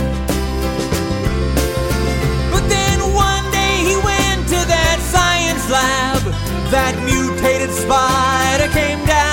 [2.51, 6.21] But then one day he went to that science lab.
[6.71, 9.28] That mutated spider came down.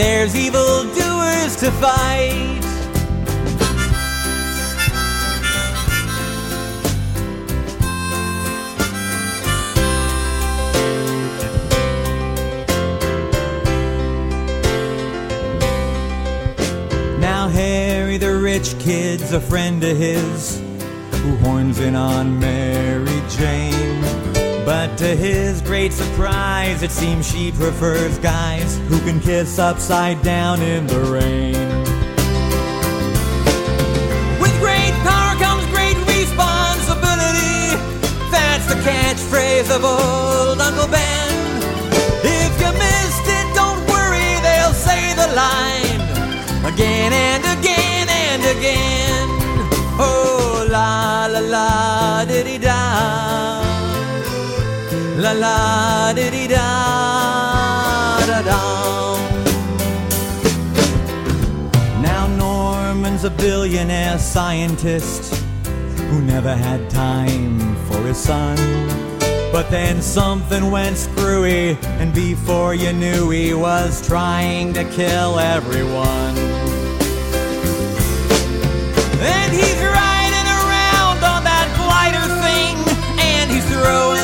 [0.00, 2.58] There's evil doers to fight.
[17.20, 20.62] Now Harry the rich kid's a friend of his
[21.20, 23.89] who horns in on Mary Jane.
[24.80, 30.62] But to his great surprise, it seems she prefers guys who can kiss upside down
[30.62, 31.52] in the rain.
[34.40, 37.76] With great power comes great responsibility.
[38.32, 41.28] That's the catchphrase of old Uncle Ben.
[42.24, 46.00] If you missed it, don't worry, they'll say the line
[46.72, 49.28] again and again and again.
[50.00, 52.69] Oh, la la la, diddy da.
[55.30, 59.16] La la, diddy da, da da.
[62.02, 65.32] Now Norman's a billionaire scientist
[66.08, 68.56] who never had time for his son.
[69.52, 76.36] But then something went screwy, and before you knew, he was trying to kill everyone.
[79.22, 82.74] And he's riding around on that glider thing,
[83.20, 84.19] and he's throwing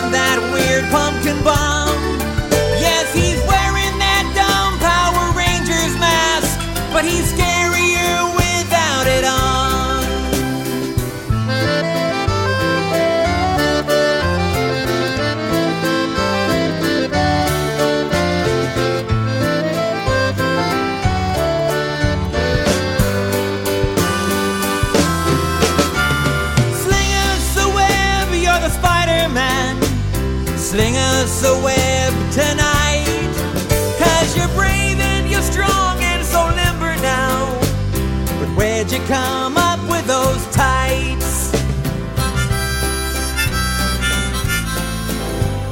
[39.07, 41.53] come up with those tights?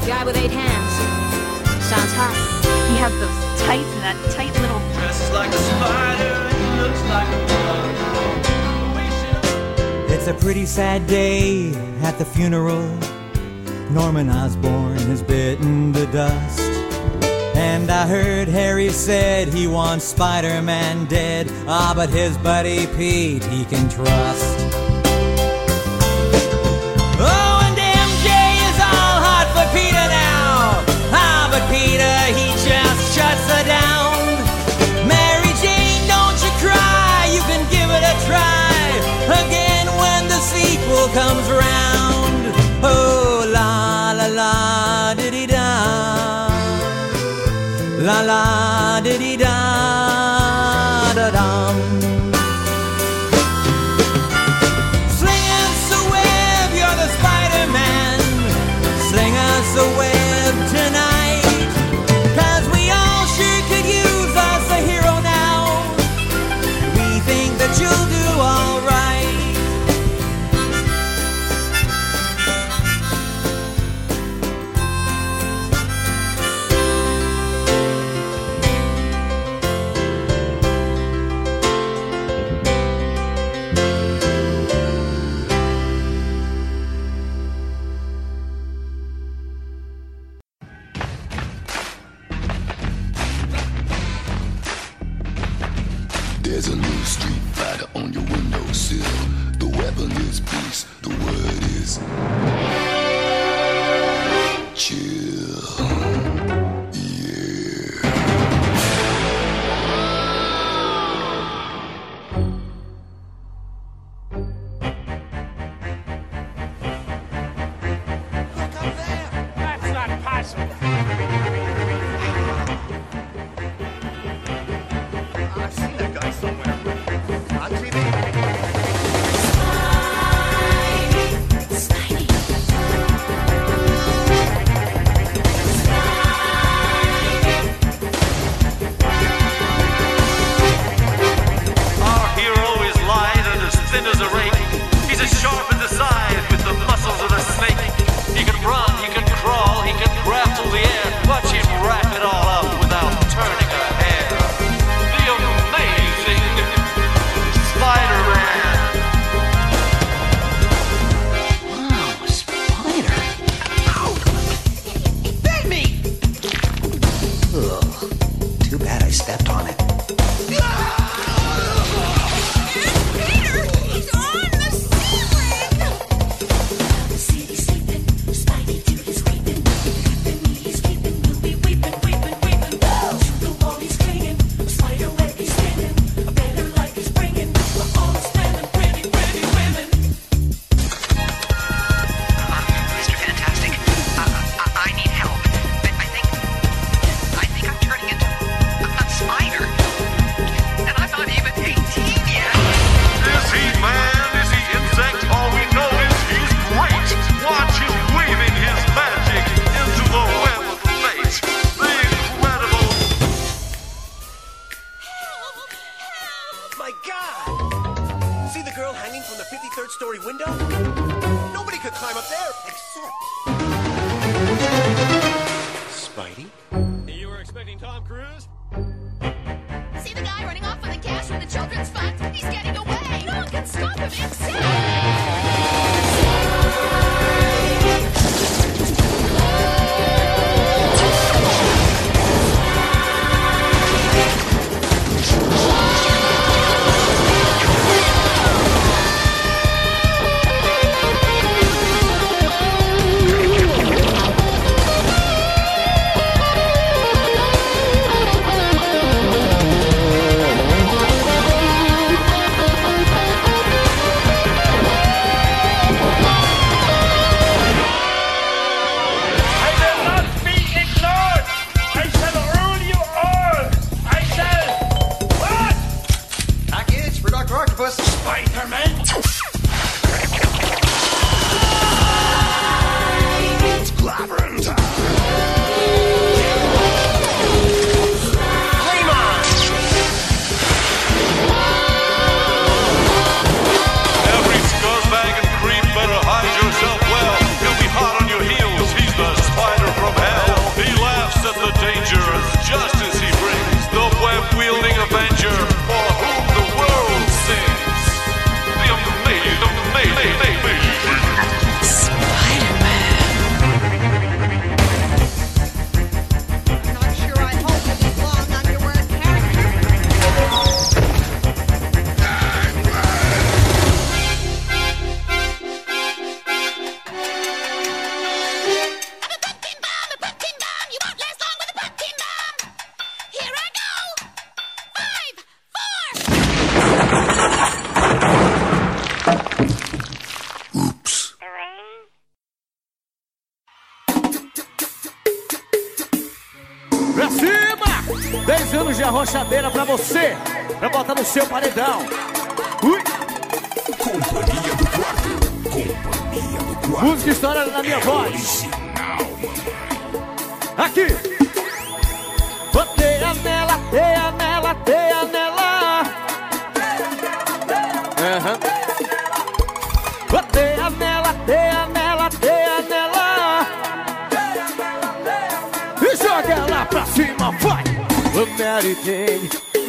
[0.07, 0.93] Guy with eight hands.
[1.85, 2.35] Sounds hot.
[2.91, 4.79] You have those tights and that tight little.
[4.95, 7.45] Dresses like a spider and looks like a
[10.15, 12.89] It's a pretty sad day at the funeral.
[13.91, 16.64] Norman Osborn has bitten the dust.
[17.65, 21.49] And I heard Harry said he wants Spider Man dead.
[21.67, 24.84] Ah, but his buddy Pete he can trust.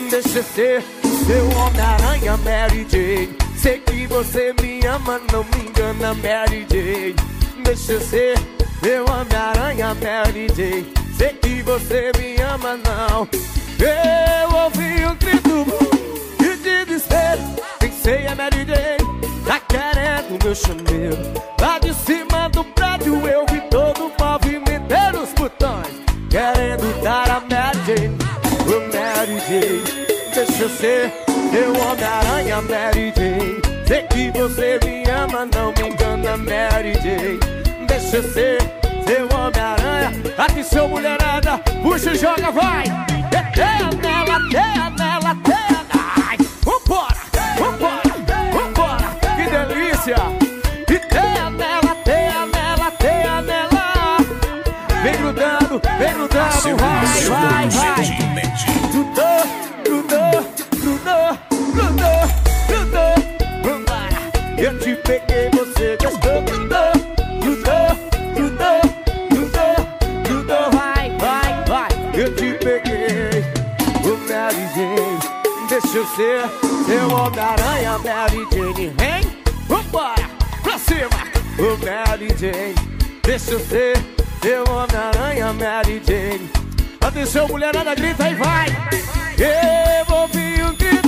[0.10, 0.84] TCC,
[1.26, 3.36] seu Homem-Aranha Mary Jane.
[3.58, 7.16] Sei que você me ama, não me engana, Mary Jane.
[8.02, 8.36] ser
[8.82, 10.94] meu Homem-Aranha Mary Jane.
[11.18, 13.28] Sei que você me ama, não.
[13.80, 15.66] Eu ouvi um grito
[16.40, 17.42] e de desespero.
[17.80, 21.18] Pensei a Mary Jane, tá querendo meu chameiro.
[21.60, 25.88] Lá de cima do prédio eu vi todo o movimento dos botões.
[26.30, 28.25] Querendo dar a Mary Jane.
[28.82, 29.40] Mary
[30.34, 31.10] deixa eu ser
[31.52, 33.62] teu Homem-Aranha, Mary Jane.
[33.88, 37.40] Sei que você me ama, não me engana, Mary Jane.
[37.88, 38.58] Deixa eu ser
[39.08, 40.12] seu Homem-Aranha.
[40.38, 42.84] Aqui seu mulherada, puxa e joga, vai!
[43.54, 45.86] Teia nela, teia nela, teia
[46.28, 47.16] Ai, Vambora,
[47.58, 48.02] vambora,
[48.52, 50.18] vambora, que delícia!
[50.90, 54.18] E teia nela, teia nela, teia nela.
[55.02, 58.35] Vem grudando, vem grudando, vai, vai, vai.
[64.58, 66.44] Eu te peguei, você gostou.
[70.72, 73.44] Vai, vai, vai, eu te peguei.
[74.04, 75.20] O Jane,
[75.70, 76.50] deixa eu ser
[76.86, 78.88] seu Homem-Aranha, Mary Jane.
[78.98, 80.30] Vem, vambora,
[80.64, 81.10] pra cima.
[81.60, 82.76] O Mary Jane,
[83.22, 83.98] deixa eu ser
[84.42, 86.65] seu Homem-Aranha, Mary Jane.
[87.16, 88.68] Atenção, mulherada, grita e vai.
[89.38, 91.08] Eu ouvi um grito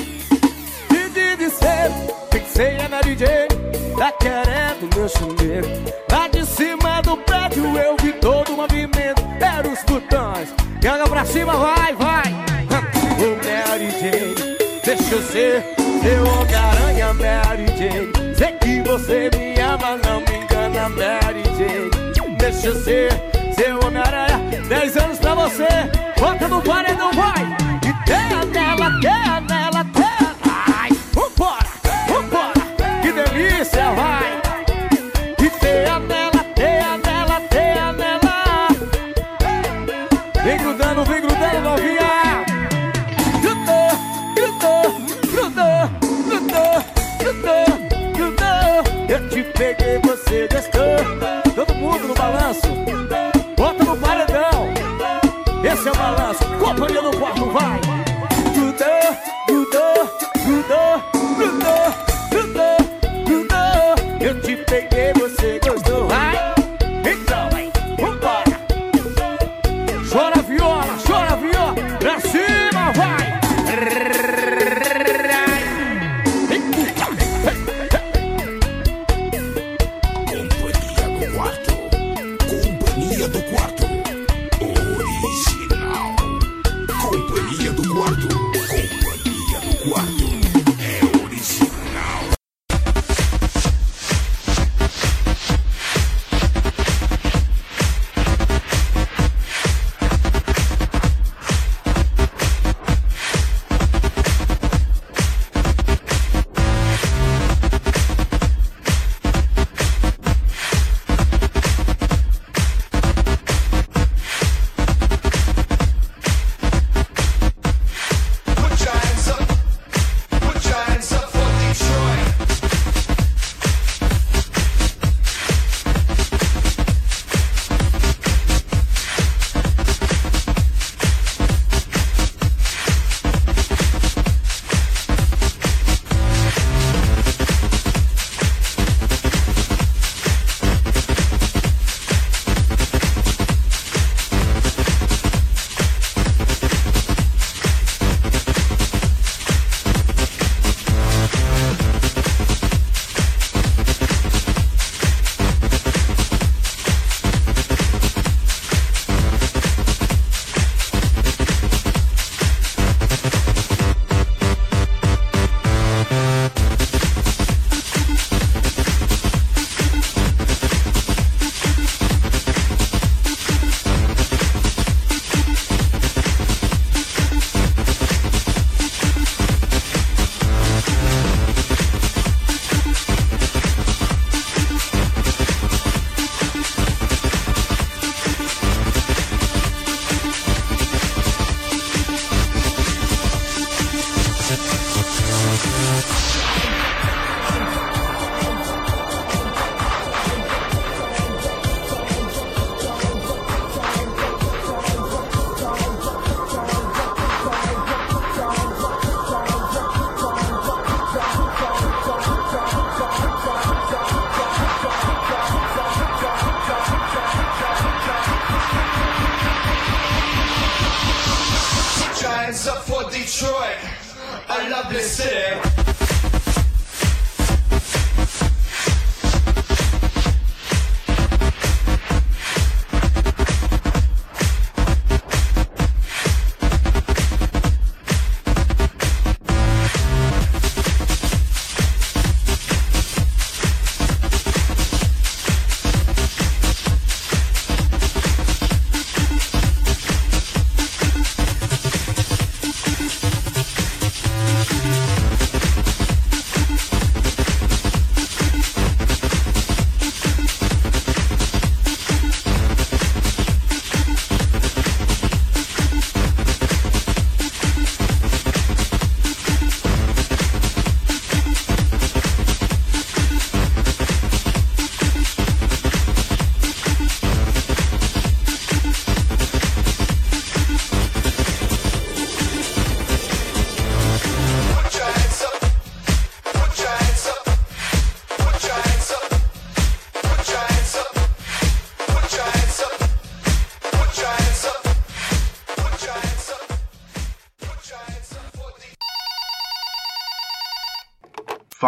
[0.89, 1.91] de, de, ser.
[2.31, 5.67] Pensei a Mary Jane, tá querendo meu chumeiro.
[6.09, 9.21] Lá de cima do prédio eu vi todo o movimento.
[9.41, 10.47] Era os botões,
[10.81, 12.33] joga pra cima, vai, vai.
[13.19, 15.61] Ô Mary Jane, deixa eu ser
[16.01, 18.33] seu Homem-Aranha, Mary Jane.
[18.33, 22.37] Sei que você me ama, não me engana, Mary Jane.
[22.37, 23.11] Deixa eu ser
[23.57, 24.26] seu Homem-Aranha.
[24.67, 25.67] 10 anos pra você,
[26.19, 27.45] bota no paredão, vai.
[27.87, 30.35] E teia nela, teia nela, teia.
[30.77, 31.65] Ai, vambora,
[32.09, 32.53] vambora,
[33.01, 34.41] que delícia, vai.
[35.39, 38.67] E teia nela, teia nela, teia nela.
[40.43, 42.45] Vem grudando, vem grudando, novinha.
[43.41, 43.89] Grudou,
[44.35, 45.01] grudou,
[45.31, 45.89] grudou,
[46.27, 46.83] grudou,
[47.19, 47.65] grudou,
[48.15, 48.83] grudou.
[49.07, 51.55] Eu te peguei, você gostou.
[51.55, 52.67] Todo mundo no balanço.
[55.87, 55.87] No.
[55.87, 56.43] Esse é o balanço.
[56.59, 57.79] Companhia do quarto, vai.
[58.53, 59.15] Grudou,
[59.47, 60.09] grudou,
[60.43, 61.01] grudou,
[61.37, 61.87] grudou,
[62.29, 62.77] grudou,
[63.25, 63.95] grudou.
[64.19, 65.59] Eu te peguei, você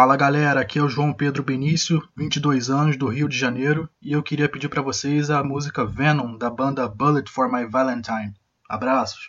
[0.00, 4.12] Fala galera, aqui é o João Pedro Benício, 22 anos, do Rio de Janeiro, e
[4.12, 8.32] eu queria pedir pra vocês a música Venom da banda Bullet for My Valentine.
[8.66, 9.28] Abraços.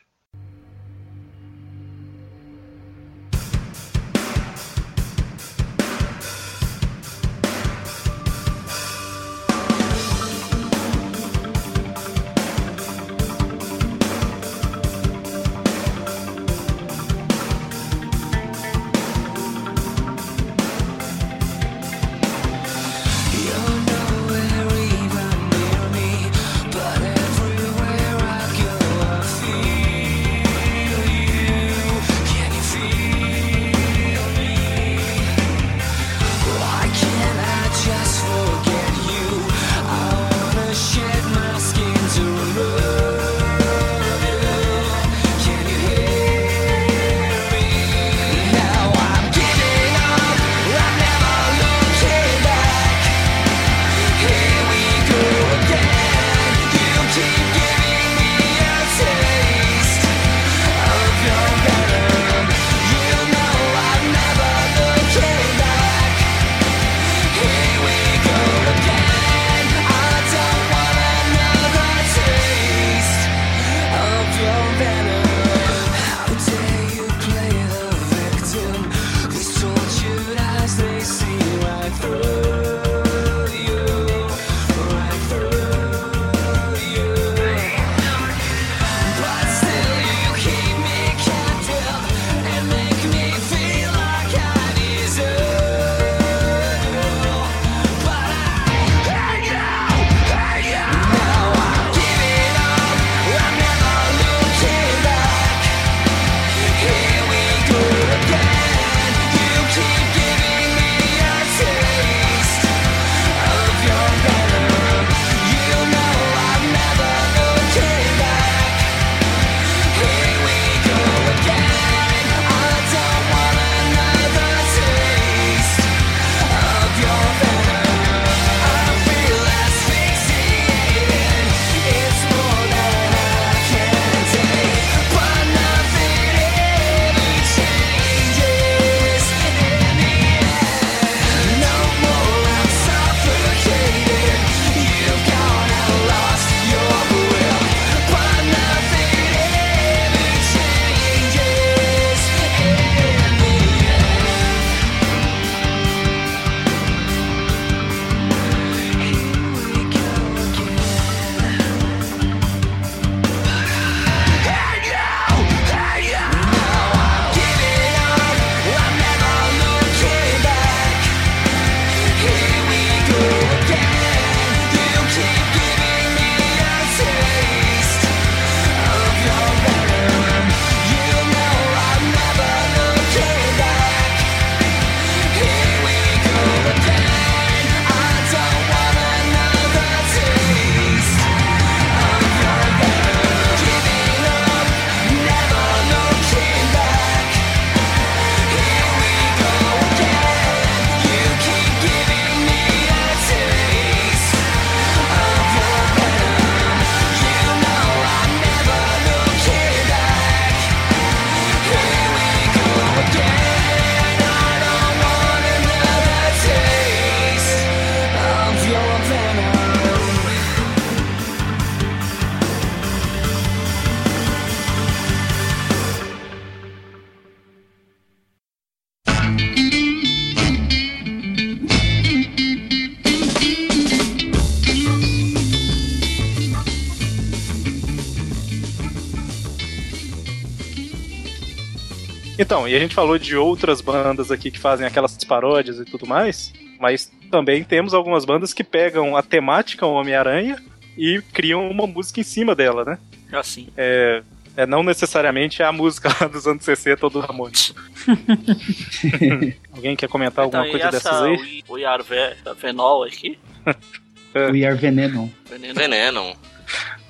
[242.52, 246.06] Então, e a gente falou de outras bandas aqui que fazem aquelas paródias e tudo
[246.06, 250.62] mais, mas também temos algumas bandas que pegam a temática Homem-Aranha
[250.98, 253.00] e criam uma música em cima dela, né?
[253.32, 253.70] Assim.
[253.78, 254.22] É,
[254.58, 257.74] é não necessariamente a música lá dos anos 60 do Ramones.
[259.72, 261.64] Alguém quer comentar alguma Então, e coisa essa, dessas aí?
[261.70, 263.40] O, o Yarvé, a Venol aqui,
[264.36, 265.30] We are Venenon.
[265.50, 265.74] Veneno.
[265.74, 266.34] Venenon.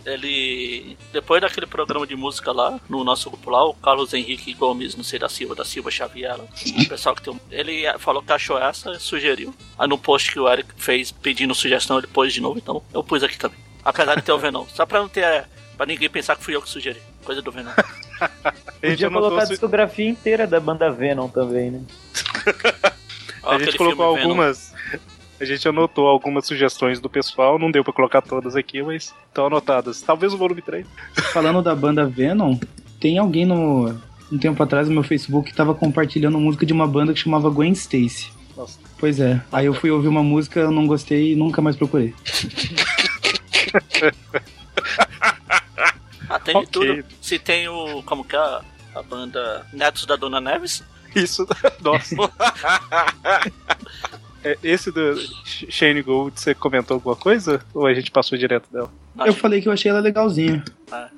[0.06, 0.98] Ele.
[1.12, 5.04] Depois daquele programa de música lá, no nosso grupo lá, o Carlos Henrique Gomes, não
[5.04, 8.58] sei da Silva, da Silva Xavier, o pessoal que tem um, Ele falou que achou
[8.58, 9.54] essa, sugeriu.
[9.78, 13.04] Aí no post que o Eric fez pedindo sugestão, ele pôs de novo, então eu
[13.04, 13.58] pus aqui também.
[13.84, 14.66] Apesar de ter o Venom.
[14.74, 15.48] Só pra não ter.
[15.76, 17.02] Pra ninguém pensar que fui eu que sugeri.
[17.24, 17.72] Coisa do Venom.
[18.80, 21.82] Podia colocar a discografia inteira da banda Venom também, né?
[23.44, 24.71] A gente colocou algumas.
[25.42, 29.48] A gente anotou algumas sugestões do pessoal, não deu pra colocar todas aqui, mas estão
[29.48, 30.00] anotadas.
[30.00, 30.86] Talvez o volume 3.
[31.34, 32.60] Falando da banda Venom,
[33.00, 34.00] tem alguém no.
[34.32, 37.50] Um tempo atrás no meu Facebook que tava compartilhando música de uma banda que chamava
[37.50, 38.32] Gwen Stacy.
[38.56, 38.80] Nossa.
[39.00, 39.42] Pois é.
[39.52, 42.14] Aí eu fui ouvir uma música, eu não gostei e nunca mais procurei.
[46.30, 47.04] Ah, tem de tudo.
[47.22, 48.02] Se tem o.
[48.04, 48.62] Como que é a,
[48.96, 50.82] a banda Netos da Dona Neves?
[51.14, 51.46] Isso,
[51.84, 52.16] nossa.
[54.44, 55.16] É, esse do
[55.46, 57.64] Shane Gold, você comentou alguma coisa?
[57.74, 58.92] Ou a gente passou direto dela?
[59.26, 60.64] Eu falei que eu achei ela legalzinha.
[60.92, 61.10] Ah.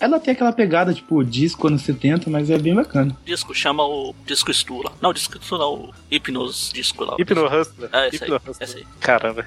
[0.00, 3.16] Ela tem aquela pegada, tipo, disco anos 70, mas é bem bacana.
[3.24, 4.92] Disco, chama o Disco Stu lá.
[5.00, 7.14] Não, Disco Stu não, o Hipnos Disco lá.
[7.14, 7.88] Hypno Hustler.
[7.92, 8.30] É, esse aí.
[8.30, 8.68] Hypno Hustler.
[8.68, 8.86] Esse aí.
[8.98, 9.46] Caramba.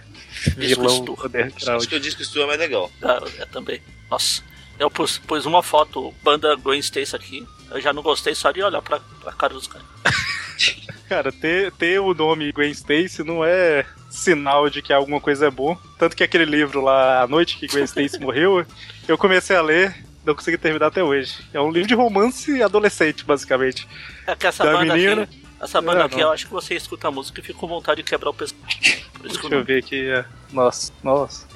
[0.57, 1.11] Disco Stu.
[1.25, 1.81] underground.
[1.81, 2.89] Acho que disse que isso é mais legal.
[3.01, 3.81] Ah, é também.
[4.09, 4.41] Nossa.
[4.79, 7.45] Eu pus, pus uma foto, banda Gwen Stacy aqui.
[7.69, 9.85] Eu já não gostei só de olhar pra, pra cara dos caras.
[11.07, 15.51] Cara, ter, ter o nome Gwen Stacy não é sinal de que alguma coisa é
[15.51, 15.77] bom.
[15.99, 18.65] Tanto que aquele livro lá, A Noite que Gwen Stacy Morreu,
[19.07, 19.95] eu comecei a ler,
[20.25, 21.35] não consegui terminar até hoje.
[21.53, 23.87] É um livro de romance adolescente, basicamente.
[24.25, 25.23] É que essa Da banda menina.
[25.23, 25.45] aqui.
[25.61, 28.03] Essa banda É, aqui, eu acho que você escuta a música e fica com vontade
[28.03, 28.65] de quebrar o pescoço.
[29.13, 30.09] Por isso que Deixa eu ver aqui.
[30.09, 30.25] é.
[30.51, 31.47] Nossa, nossa.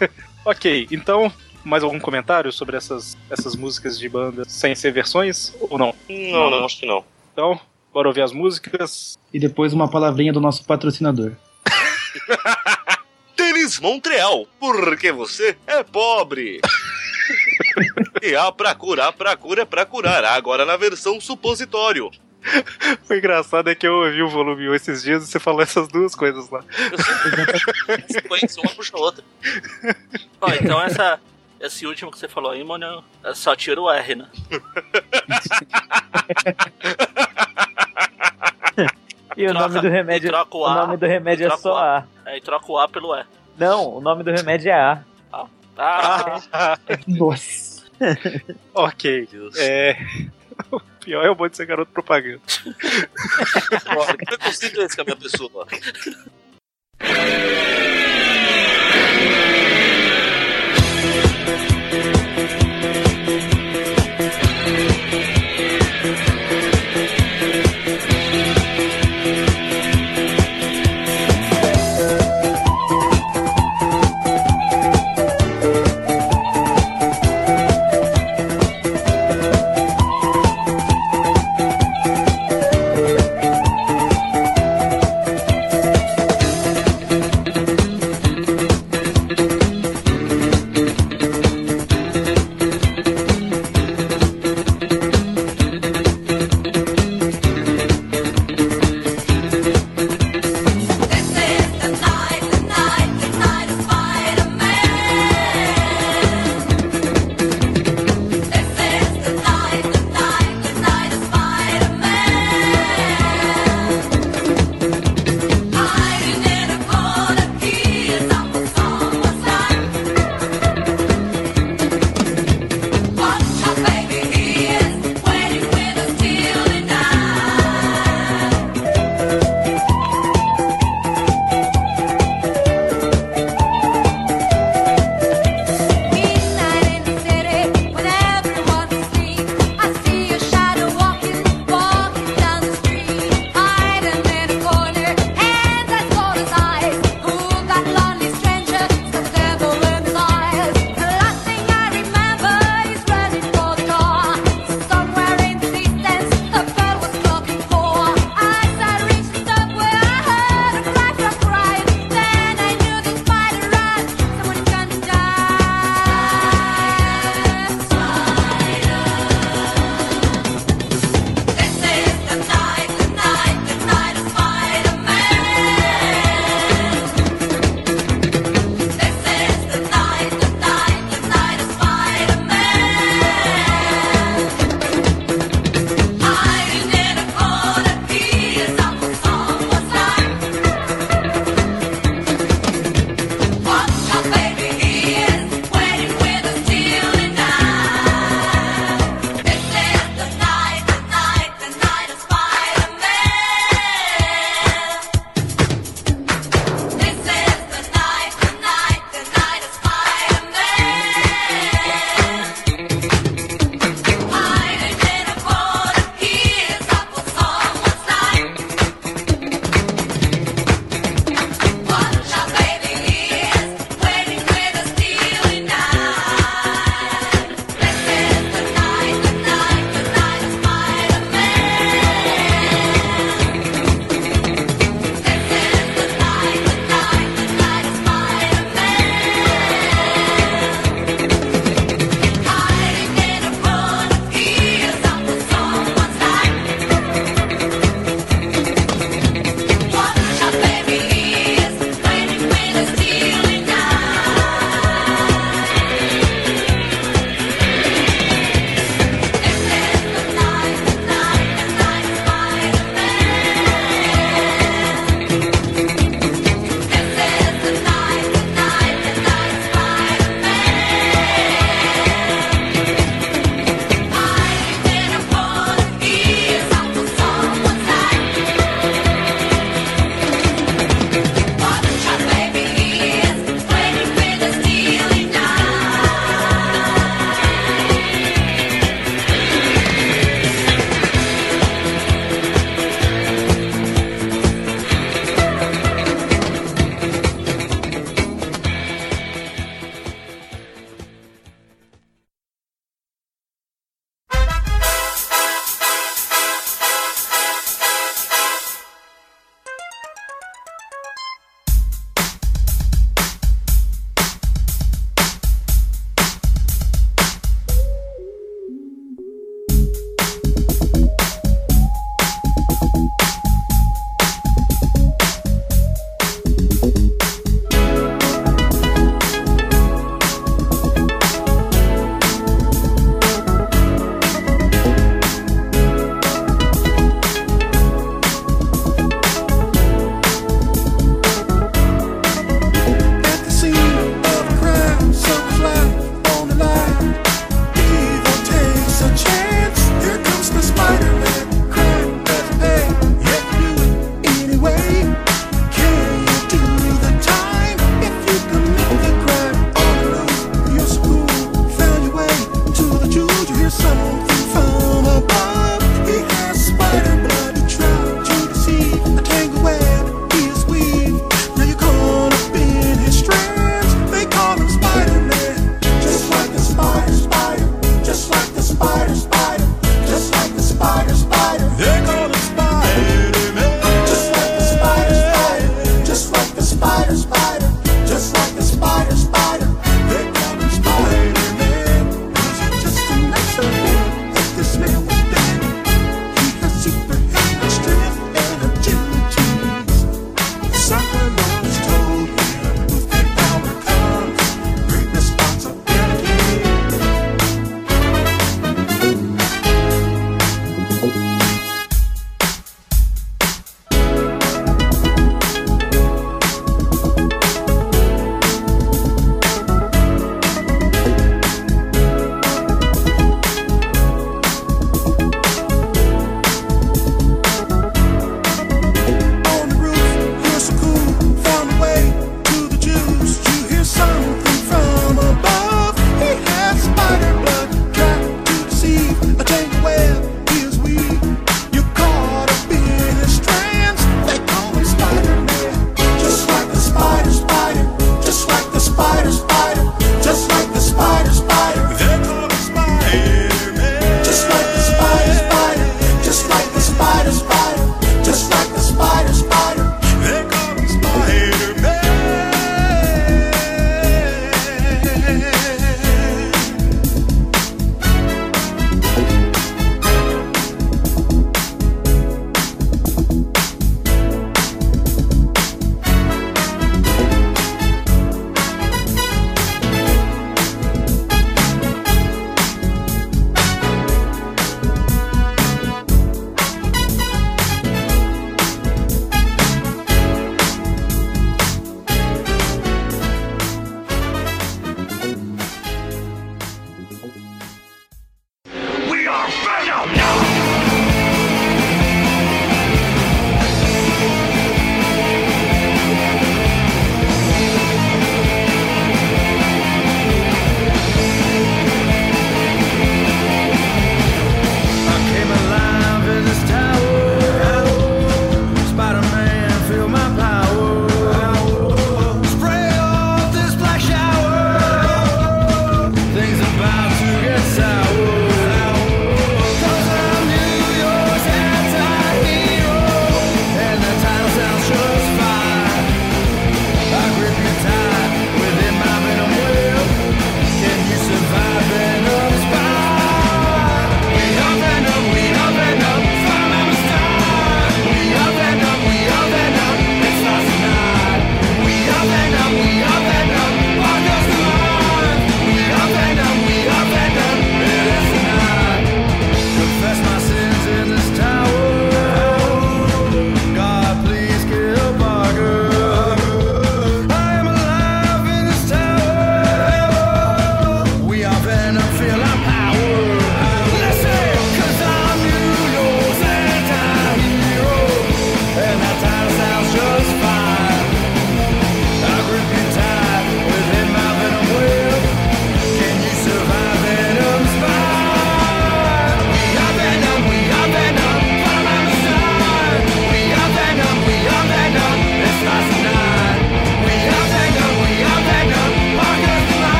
[0.44, 1.32] ok, então,
[1.64, 5.94] mais algum comentário sobre essas, essas músicas de banda sem ser versões ou não?
[6.08, 7.04] Não, não, acho que não.
[7.32, 7.58] Então,
[7.96, 9.18] bora ouvir as músicas.
[9.32, 11.32] E depois uma palavrinha do nosso patrocinador.
[13.34, 16.60] Tênis Montreal, porque você é pobre.
[18.20, 22.10] e a pra curar, pra cura é pra curar, agora na versão supositório.
[23.10, 25.88] O engraçado é que eu ouvi o volume 1 esses dias e você falou essas
[25.88, 26.62] duas coisas lá.
[28.08, 29.24] Sequência, uma puxa a outra.
[30.40, 31.18] Ó, então essa.
[31.58, 34.28] Esse último que você falou aí, mano, é só tira o R, né?
[39.36, 41.56] E o Troca- nome do remédio, e troca o o A, nome do remédio é
[41.56, 42.04] só o A.
[42.24, 43.24] Aí troca o A pelo E.
[43.58, 45.02] Não, o nome do remédio é A.
[45.78, 47.84] Ah, Nossa.
[48.74, 49.28] ok.
[49.58, 49.96] É.
[50.72, 52.40] O pior é o bom de ser garoto propaganda.
[53.94, 55.66] Olha, que preconceito é esse com a minha pessoa?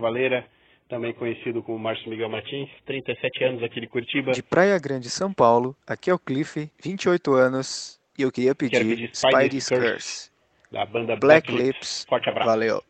[0.00, 0.46] Cavaleira,
[0.88, 4.32] também conhecido como Márcio Miguel Martins, 37 anos aqui de Curitiba.
[4.32, 8.84] De Praia Grande, São Paulo, aqui é o Cliff, 28 anos, e eu queria pedir,
[8.84, 10.30] pedir Spidey's Curse,
[10.72, 11.66] da banda Black, Black Lips.
[11.66, 12.06] Lips.
[12.08, 12.48] Forte abraço.
[12.48, 12.82] Valeu.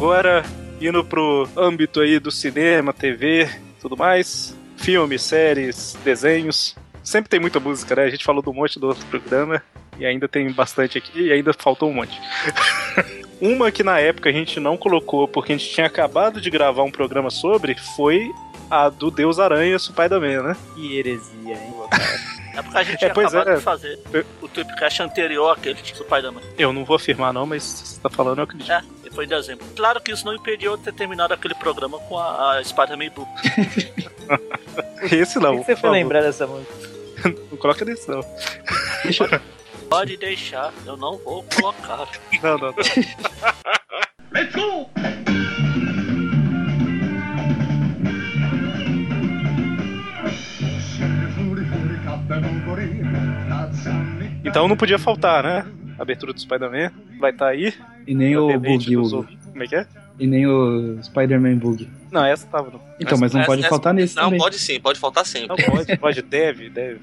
[0.00, 0.42] Agora,
[0.80, 3.46] indo pro âmbito aí do cinema, TV,
[3.82, 6.74] tudo mais, filmes, séries, desenhos.
[7.04, 8.04] Sempre tem muita música, né?
[8.04, 9.62] A gente falou do monte do outro programa
[9.98, 12.18] e ainda tem bastante aqui e ainda faltou um monte.
[13.42, 16.82] Uma que na época a gente não colocou porque a gente tinha acabado de gravar
[16.82, 18.32] um programa sobre foi
[18.70, 20.56] a do Deus Aranha Spider-Man, né?
[20.74, 21.74] Que heresia, hein?
[22.54, 23.56] É porque a gente É, tinha acabado é.
[23.56, 23.98] de fazer
[24.40, 26.40] o Tweepcast anterior àquele do Spider-Man.
[26.58, 28.72] Eu não vou afirmar não, mas se você tá falando eu acredito.
[28.72, 28.82] É,
[29.12, 29.64] foi em dezembro.
[29.76, 33.28] Claro que isso não impediu eu ter terminado aquele programa com a, a Spider-Man Blue.
[35.10, 35.56] Esse não.
[35.56, 35.92] Por que você por foi favor.
[35.92, 36.90] lembrar dessa música?
[37.50, 38.22] Não coloca nesse não.
[39.90, 42.08] Pode deixar, eu não vou colocar.
[42.42, 42.74] Não, não, não.
[44.32, 44.88] Let's go!
[54.44, 55.66] Então não podia faltar, né?
[55.98, 57.74] A abertura do Spider-Man vai estar aí.
[58.10, 58.88] E nem o ouvintes.
[59.52, 59.86] Como é que é?
[60.18, 61.88] E nem o Spider-Man Boogie.
[62.10, 62.80] Não, essa tava não.
[62.98, 64.38] Então, mas não Essa- pode essa- faltar nesse Não, também.
[64.40, 65.46] pode sim, pode faltar sempre.
[65.48, 66.98] Não pode, pode, deve, deve.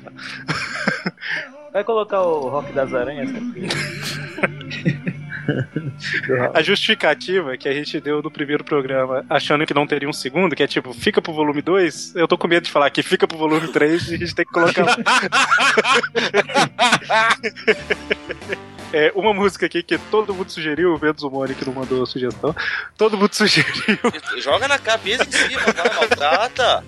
[1.72, 3.30] Vai colocar o Rock das Aranhas.
[6.54, 10.54] A justificativa que a gente deu no primeiro programa, achando que não teria um segundo,
[10.54, 13.26] que é tipo, fica pro volume 2, eu tô com medo de falar que fica
[13.26, 14.86] pro volume 3 e a gente tem que colocar.
[18.94, 22.06] É, uma música aqui que todo mundo sugeriu, menos o Mori que não mandou a
[22.06, 22.56] sugestão.
[22.98, 23.98] Todo mundo sugeriu.
[24.40, 26.84] Joga na cabeça em cima, vai, maltrata.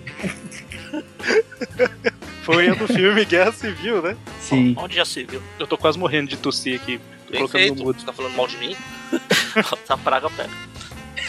[2.43, 4.17] Foi a do filme Guerra Civil, né?
[4.39, 4.75] Sim.
[4.77, 5.41] Onde já se viu?
[5.59, 6.99] Eu tô quase morrendo de tossir aqui.
[7.25, 7.77] Tô Bem colocando feito.
[7.77, 8.03] no mudo.
[8.03, 8.75] Tá falando mal de mim?
[9.55, 10.49] Essa praga pega.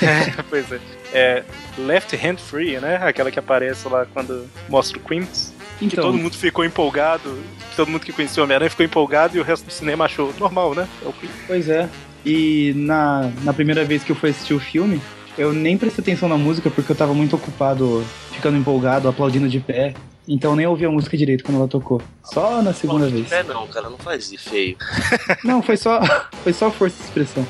[0.03, 0.81] É, pois é.
[1.13, 1.45] É
[1.77, 2.97] Left Hand Free, né?
[2.97, 5.53] Aquela que aparece lá quando mostra o Queens.
[5.89, 6.05] Que Então.
[6.05, 7.39] todo mundo ficou empolgado.
[7.77, 10.75] Todo mundo que conheceu o Homem-Aranha ficou empolgado e o resto do cinema achou normal,
[10.75, 10.89] né?
[11.05, 11.31] É o Queen.
[11.47, 11.89] Pois é.
[12.25, 15.01] E na, na primeira vez que eu fui assistir o filme,
[15.39, 19.59] eu nem prestei atenção na música porque eu tava muito ocupado, ficando empolgado, aplaudindo de
[19.61, 19.95] pé.
[20.29, 22.01] Então eu nem ouvi a música direito quando ela tocou.
[22.23, 23.33] Só na segunda vez.
[23.33, 24.77] É não, cara, não faz isso feio.
[25.43, 26.01] Não, foi só,
[26.45, 27.47] foi só força de expressão.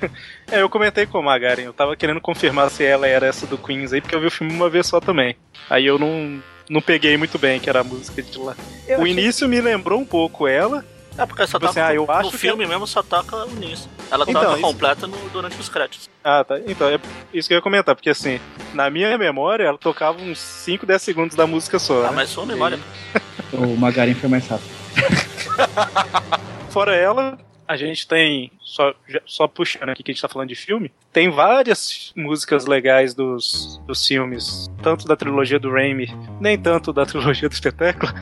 [0.50, 3.56] É, eu comentei com a Magaren, eu tava querendo confirmar se ela era essa do
[3.56, 5.36] Queens aí, porque eu vi o filme uma vez só também.
[5.68, 8.56] Aí eu não, não peguei muito bem que era a música de lá.
[8.88, 10.82] Eu o achei- início me lembrou um pouco ela.
[11.18, 13.44] É porque só Tipo toca assim, ah, eu no acho que filme mesmo só toca
[13.44, 13.90] o início.
[14.10, 16.08] Ela Então, toca isso- completa no- durante os créditos.
[16.24, 16.58] Ah, tá.
[16.66, 16.98] Então, é
[17.34, 18.40] isso que eu ia comentar, porque assim,
[18.72, 22.04] na minha memória, ela tocava uns 5, 10 segundos da música só.
[22.04, 22.12] Ah, né?
[22.14, 22.78] mas sua memória.
[23.52, 24.70] O Magaren foi mais rápido.
[26.70, 30.48] Fora ela, a gente tem, só, já- só puxando aqui que a gente tá falando
[30.48, 36.06] de filme, tem várias músicas legais dos, dos filmes, tanto da trilogia do Raimi,
[36.40, 38.12] nem tanto da trilogia do espetáculo,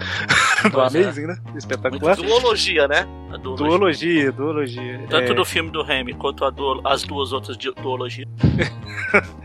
[0.62, 1.02] do Pois é.
[1.04, 1.38] Amazing, né?
[1.56, 2.16] Espetacular.
[2.16, 3.06] Duologia, né?
[3.32, 3.66] A duologia.
[3.68, 5.06] Duologia, duologia.
[5.10, 8.28] Tanto É, do filme do Remy quanto a duo- as duas outras du- duologias.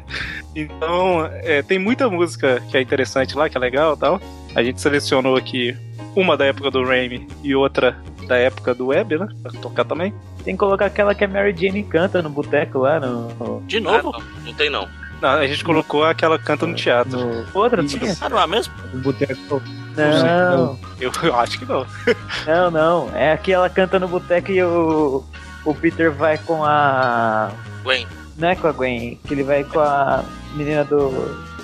[0.56, 4.22] Então, é, tem muita música que é interessante lá, que é legal e tal.
[4.56, 5.76] A gente selecionou aqui
[6.16, 7.98] uma da época do Raimi e outra
[8.28, 9.28] da época do Web, né?
[9.42, 10.14] Pra tocar também.
[10.44, 13.61] Tem que colocar aquela que a Mary Jane canta no boteco lá no.
[13.65, 14.11] De novo?
[14.15, 14.88] Ah, não, não tem não.
[15.22, 17.45] Não, a gente colocou aquela canta no teatro.
[17.53, 18.14] Outra tinha?
[18.20, 18.74] Ah, não é mesmo?
[18.94, 19.61] O boteco.
[19.95, 21.86] Não, Eu, eu acho que não.
[22.45, 23.15] não, não.
[23.15, 25.24] É a que ela canta no boteco e o.
[25.64, 27.52] O Peter vai com a.
[27.84, 28.06] Gwen.
[28.38, 30.26] Não é com a Gwen, que ele vai com a
[30.56, 31.10] menina do.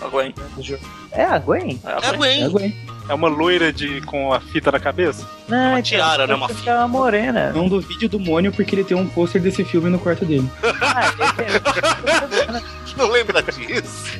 [0.01, 0.34] A Gwen.
[0.56, 0.84] do jogo.
[1.11, 1.81] É a Gwen?
[1.84, 2.41] É a É a Gwen.
[2.41, 2.89] É a Gwen.
[3.10, 5.27] É uma loira de, com a fita na cabeça?
[5.48, 6.36] Não, Uma então, tiara, né?
[6.36, 7.52] Uma que é uma morena.
[7.52, 10.48] Não duvide do Mônio porque ele tem um pôster desse filme no quarto dele.
[10.80, 14.19] Ah, ele, Não lembra disso?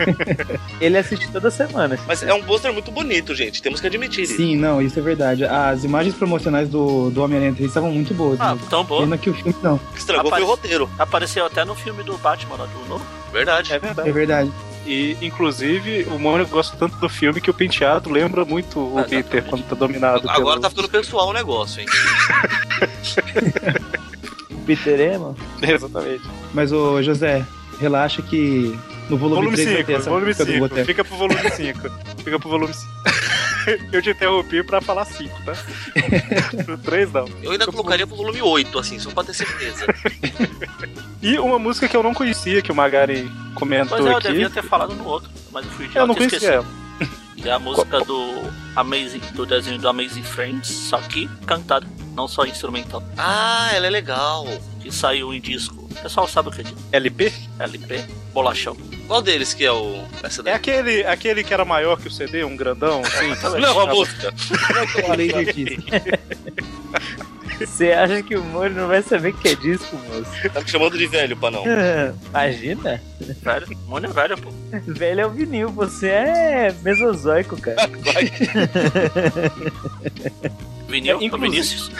[0.80, 1.98] ele assiste toda semana.
[2.06, 3.62] Mas é um pôster muito bonito, gente.
[3.62, 4.36] Temos que admitir isso.
[4.36, 5.44] Sim, não, isso é verdade.
[5.44, 8.40] As imagens promocionais do, do Homem-Aranha 3 estavam muito boas.
[8.40, 8.60] Ah, né?
[8.68, 9.02] tão boa.
[9.02, 9.78] Pena que o filme não.
[9.94, 10.90] Estragou foi o roteiro.
[10.98, 13.04] Apareceu até no filme do Batman lá do novo.
[13.32, 13.72] Verdade.
[13.72, 14.08] É verdade.
[14.08, 14.52] É verdade.
[14.86, 19.02] E, inclusive, o Mônio gosta tanto do filme que o penteado lembra muito o Ah,
[19.04, 19.48] Peter exatamente.
[19.48, 20.60] quando tá dominado Agora pelo...
[20.60, 21.86] tá ficando pessoal o negócio, hein?
[24.66, 25.36] Peter Emo?
[25.62, 26.22] Exatamente.
[26.52, 27.44] Mas, ô José,
[27.80, 28.78] relaxa que
[29.08, 30.68] no volume, Volume 3 vai 5, ter essa volume música do 5.
[30.68, 30.86] boteco.
[30.86, 31.78] Fica pro volume 5.
[32.24, 32.92] Fica pro volume 5.
[33.92, 35.52] Eu te interrompi pra falar 5, tá?
[36.64, 37.28] Pro 3 não.
[37.42, 39.86] Eu ainda colocaria pro volume 8, assim, só pra ter certeza.
[41.22, 44.28] E uma música que eu não conhecia, que o Magari comentou Pois é, eu aqui.
[44.28, 46.52] devia ter falado no outro, mas eu fui Eu idiota não conhecia esqueci.
[46.54, 46.66] ela.
[47.44, 48.42] É a música do
[48.74, 53.02] Amazing, do desenho do Amazing Friends, só que cantada, não só instrumental.
[53.18, 54.46] Ah, ela é legal.
[54.80, 55.83] Que saiu em disco.
[55.98, 56.64] O pessoal sabe o que é.
[56.92, 57.32] LP?
[57.58, 58.76] LP, bolachão.
[59.06, 60.02] Qual deles que é o.
[60.22, 60.54] Essa É daí?
[60.54, 63.28] aquele, aquele que era maior que o CD, um grandão, assim.
[63.60, 64.32] Não, a música.
[65.16, 65.76] Laser Kiss.
[67.60, 70.50] Você acha que o Moro não vai saber o que é disco, moço?
[70.52, 71.62] Tá me chamando de velho, pra não.
[72.30, 73.00] Imagina?
[73.20, 74.50] Velho, Mônio é velho, pô.
[74.88, 77.76] Velho é o vinil, você é mesozoico, cara.
[80.88, 81.90] Vinil, É, é, Vinícius.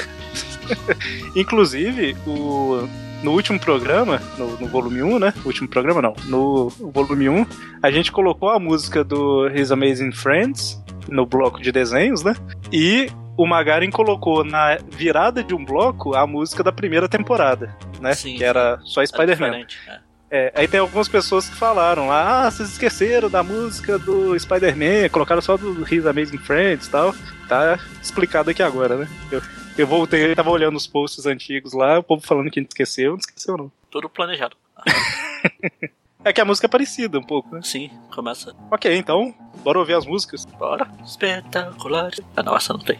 [1.37, 2.89] Inclusive, o,
[3.25, 5.33] no último programa, no, no volume 1, né?
[5.47, 6.15] Último programa não.
[6.27, 7.47] No volume 1,
[7.83, 12.37] a gente colocou a música do His Amazing Friends no bloco de desenhos, né?
[12.71, 18.13] E o Magarin colocou na virada de um bloco a música da primeira temporada, né?
[18.13, 19.65] Sim, que era só É Spider-Man.
[19.89, 20.05] é.
[20.31, 25.09] É, aí tem algumas pessoas que falaram lá, ah, vocês esqueceram da música do Spider-Man,
[25.11, 27.15] colocaram só do His Amazing Friends e tal.
[27.49, 29.09] Tá explicado aqui agora, né?
[29.31, 29.41] Eu,
[29.77, 32.71] eu voltei, eu tava olhando os posts antigos lá, o povo falando que a gente
[32.71, 33.73] esqueceu, não esqueceu não.
[33.91, 34.57] Tudo planejado.
[36.25, 37.61] É que a música é parecida um pouco, né?
[37.63, 38.57] Sim, começa.
[38.71, 40.47] Ok, então, bora ouvir as músicas.
[40.47, 40.91] Bora.
[41.05, 42.13] Espetacular.
[42.35, 42.99] Ah, nossa, não tem.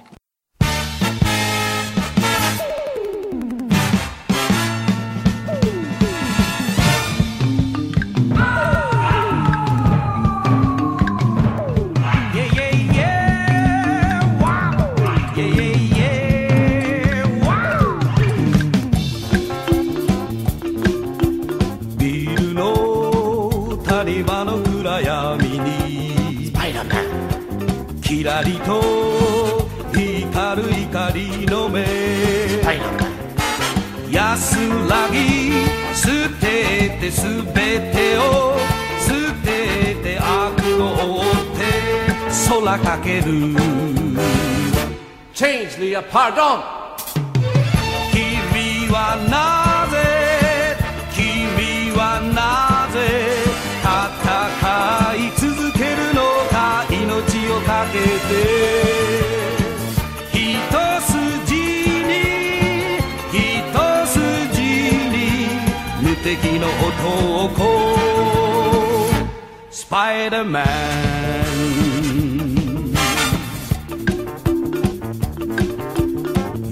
[28.25, 31.85] キラリと光る光の目。
[34.11, 34.57] 安
[34.89, 35.53] らぎ
[35.95, 36.09] 捨
[36.41, 38.57] ててすべてを
[38.99, 39.13] 捨
[39.45, 41.25] てて悪を追っ
[41.55, 41.61] て
[42.65, 43.25] 空かける。
[45.35, 46.63] Change the pardon
[48.11, 49.64] 君はな
[66.81, 67.95] 男
[69.71, 70.65] スパイダーマン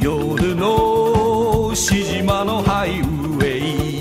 [0.01, 3.93] 夜のしじまのハイウェイ。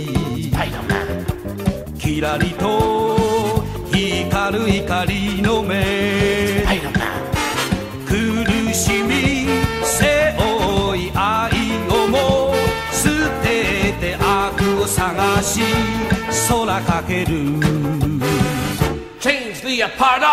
[1.98, 6.11] キラリと光る怒りの目。
[15.02, 15.62] 探し
[16.48, 17.58] 空かける。
[19.20, 20.30] Change the apart dog.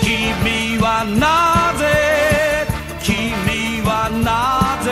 [0.00, 1.82] 君はなぜ
[3.02, 4.88] 君はなぜ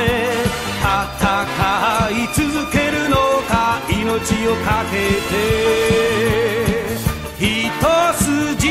[0.82, 1.46] 戦
[2.10, 3.14] い続けるの
[3.48, 4.02] か命
[4.48, 4.96] をかけ
[5.30, 5.36] て。
[7.38, 7.44] 一
[8.18, 8.66] 筋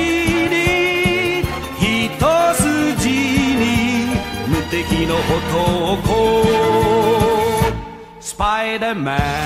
[0.49, 0.55] に
[1.79, 2.19] 一
[2.55, 3.07] 筋
[3.55, 3.63] に
[4.49, 6.94] 無敵の男
[8.37, 9.45] Spider-Man.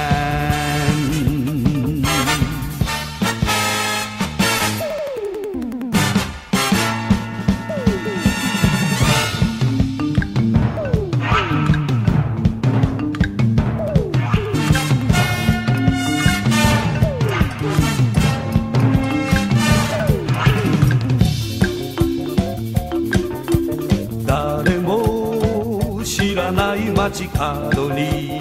[24.90, 28.39] も知らない街角に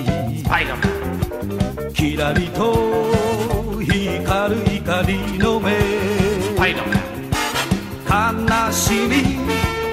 [1.94, 5.70] キラリと光る怒りの目。
[8.08, 9.38] 悲しみ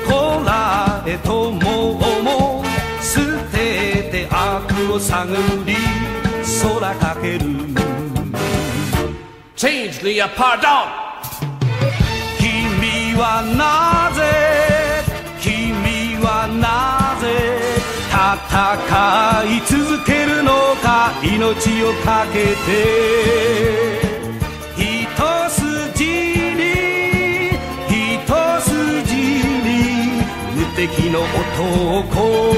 [0.07, 2.65] こらえとも思う。
[3.03, 3.21] 捨
[3.51, 5.35] てて悪を探
[5.65, 5.75] り
[6.43, 7.45] 空かける。
[9.55, 10.87] Change the apart dog.
[12.39, 14.34] 君はなぜ
[18.35, 20.51] 戦い続けるの
[20.83, 22.69] か命を懸けて
[24.75, 24.81] 一
[25.49, 26.03] 筋
[26.55, 26.63] に
[27.87, 27.91] 一
[28.61, 29.71] 筋に
[30.55, 32.55] 無敵の男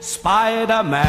[0.00, 1.04] スパイダーマン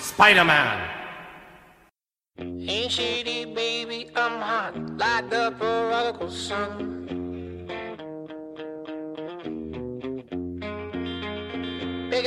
[0.00, 0.54] スパイダーマ
[0.84, 0.98] ン
[2.38, 7.07] HDBaby I'm hot like the prodigal son.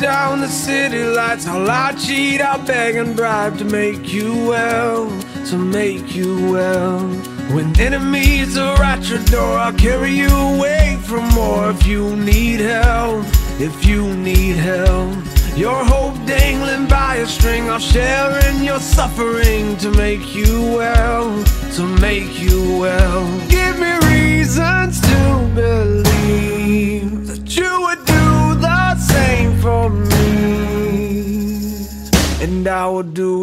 [0.00, 1.46] down the city lights.
[1.46, 5.08] I'll lie, cheat, I'll beg and bribe to make you well,
[5.46, 7.00] to make you well.
[7.54, 11.70] When enemies are at your door, I'll carry you away from more.
[11.70, 13.26] If you need help,
[13.60, 15.16] if you need help.
[15.56, 21.44] Your hope dangling by a string, I'll share in your suffering to make you well,
[21.74, 23.26] to make you well.
[23.48, 25.99] Give me reasons to believe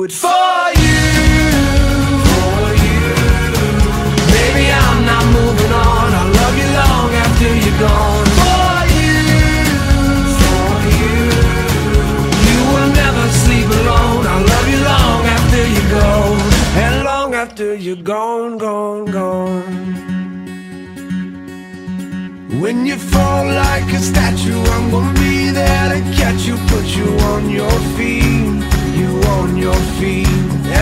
[0.08, 1.04] will for you.
[2.28, 3.02] For you.
[4.34, 6.14] Baby, I'm not moving on.
[6.14, 8.26] I'll love you long after you're gone.
[8.40, 9.18] For you.
[10.40, 11.18] For you.
[12.48, 14.28] You will never sleep alone.
[14.28, 16.40] I'll love you long after you're gone.
[16.78, 20.08] And long after you're gone, gone, gone.
[22.62, 27.08] When you fall like a statue, I'm gonna be there to catch you, put you
[27.32, 28.57] on your feet,
[29.26, 30.28] on your feet.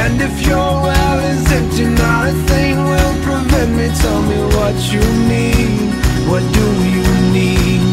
[0.01, 3.87] And if your well is empty, not a thing will prevent me.
[4.01, 5.93] Tell me what you need,
[6.29, 7.84] what do you need?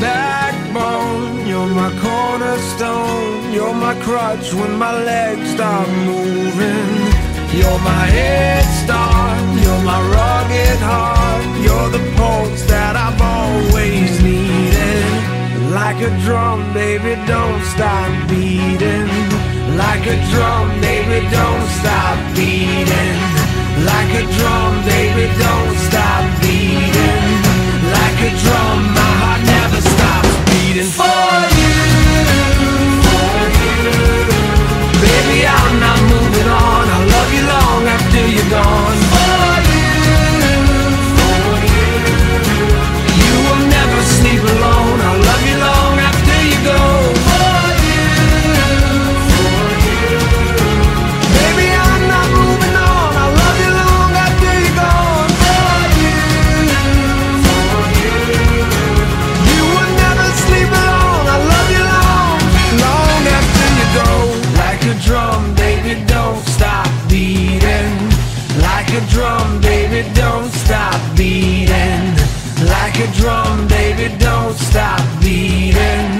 [0.00, 1.46] Backbone.
[1.46, 3.52] You're my cornerstone.
[3.52, 6.90] You're my crutch when my legs stop moving.
[7.58, 9.42] You're my head start.
[9.62, 11.44] You're my rugged heart.
[11.64, 15.26] You're the pulse that I've always needed.
[15.72, 19.08] Like a drum, baby, don't stop beating.
[19.76, 23.18] Like a drum, baby, don't stop beating.
[23.84, 27.24] Like a drum, baby, don't stop beating.
[27.92, 29.05] Like a drum,
[30.76, 31.25] waiting for
[74.76, 76.12] stop beating.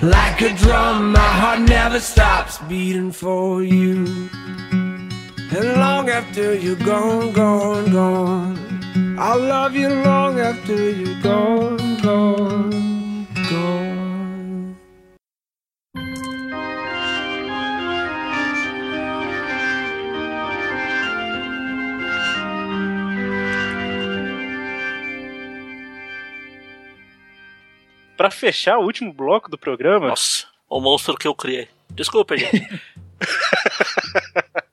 [0.00, 3.96] Like a drum, my heart never stops beating for you.
[5.56, 9.16] And long after you're gone, gone, gone.
[9.18, 13.83] I'll love you long after you're gone, gone, gone.
[28.24, 30.08] Pra fechar o último bloco do programa.
[30.08, 31.68] Nossa, o monstro que eu criei.
[31.90, 32.66] Desculpa, gente.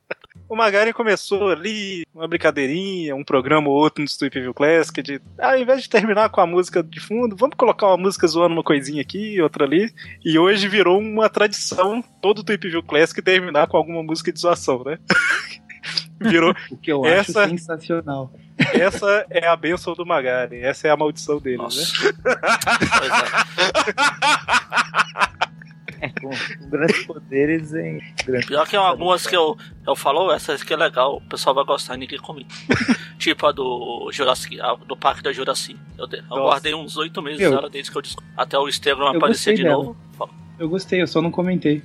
[0.48, 5.22] O Magari começou ali uma brincadeirinha, um programa ou outro no Street View Classic de,
[5.40, 8.54] ah, ao invés de terminar com a música de fundo, vamos colocar uma música zoando
[8.54, 9.90] uma coisinha aqui, outra ali.
[10.26, 14.84] E hoje virou uma tradição todo Tweep View Classic terminar com alguma música de zoação,
[14.84, 15.00] né?
[16.22, 18.32] virou O que eu essa, acho sensacional.
[18.74, 21.68] essa é a benção do Magari, essa é a maldição dele, né?
[26.20, 26.30] Com,
[26.60, 30.78] com grandes poderes em grandes Pior que algumas que eu, eu falo, essa aqui é
[30.78, 32.50] legal, o pessoal vai gostar, ninguém comigo.
[33.20, 35.78] tipo a do Jurassic, a do Parque da Jurassic.
[35.98, 36.42] Eu, eu Nossa.
[36.42, 38.30] guardei uns oito meses Eu- dela desde que eu descobri.
[38.36, 39.84] Até o Instagram aparecer de dela.
[39.84, 39.98] novo.
[40.58, 41.82] Eu gostei, eu só não comentei.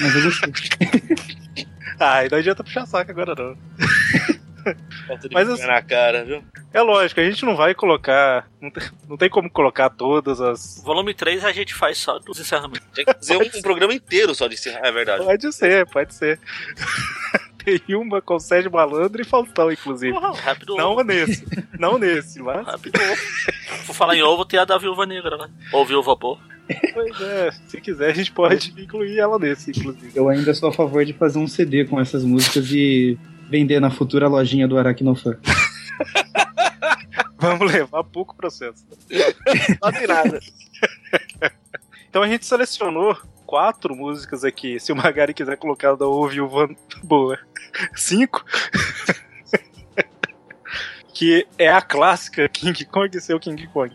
[0.00, 0.52] Mas eu gostei.
[2.02, 3.56] Ah, e não adianta puxar saco agora não.
[5.06, 6.42] Falta de Mas assim- na cara, viu?
[6.72, 8.48] É lógico, a gente não vai colocar.
[8.60, 10.82] Não tem, não tem como colocar todas as.
[10.84, 12.86] Volume 3 a gente faz só dos encerramentos.
[12.94, 15.24] Tinha que fazer um, um programa inteiro só de encerrar, é verdade.
[15.24, 16.38] Pode ser, pode ser.
[17.62, 20.16] Tem uma com Sérgio Malandro e Faustão, inclusive.
[20.42, 21.04] rápido não ovo.
[21.04, 21.44] nesse.
[21.78, 22.66] Não nesse, mas.
[22.66, 23.22] Rápido ovo.
[23.84, 25.50] Vou falar em ovo, tem a da Viúva Negra, né?
[25.72, 26.38] Ou Viúva Boa.
[26.92, 30.12] Pois é, se quiser a gente pode incluir ela nesse, inclusive.
[30.14, 33.18] Eu ainda sou a favor de fazer um CD com essas músicas e
[33.48, 35.38] vender na futura lojinha do Aracnofan.
[37.38, 38.84] Vamos levar pouco processo.
[39.82, 40.38] Não tem nada.
[42.08, 43.16] Então a gente selecionou
[43.46, 44.78] quatro músicas aqui.
[44.78, 46.68] Se o Magari quiser colocar da O Viúva
[47.02, 47.38] Boa.
[47.96, 48.44] Cinco.
[51.20, 53.92] Que é a clássica King Kong seu King Kong.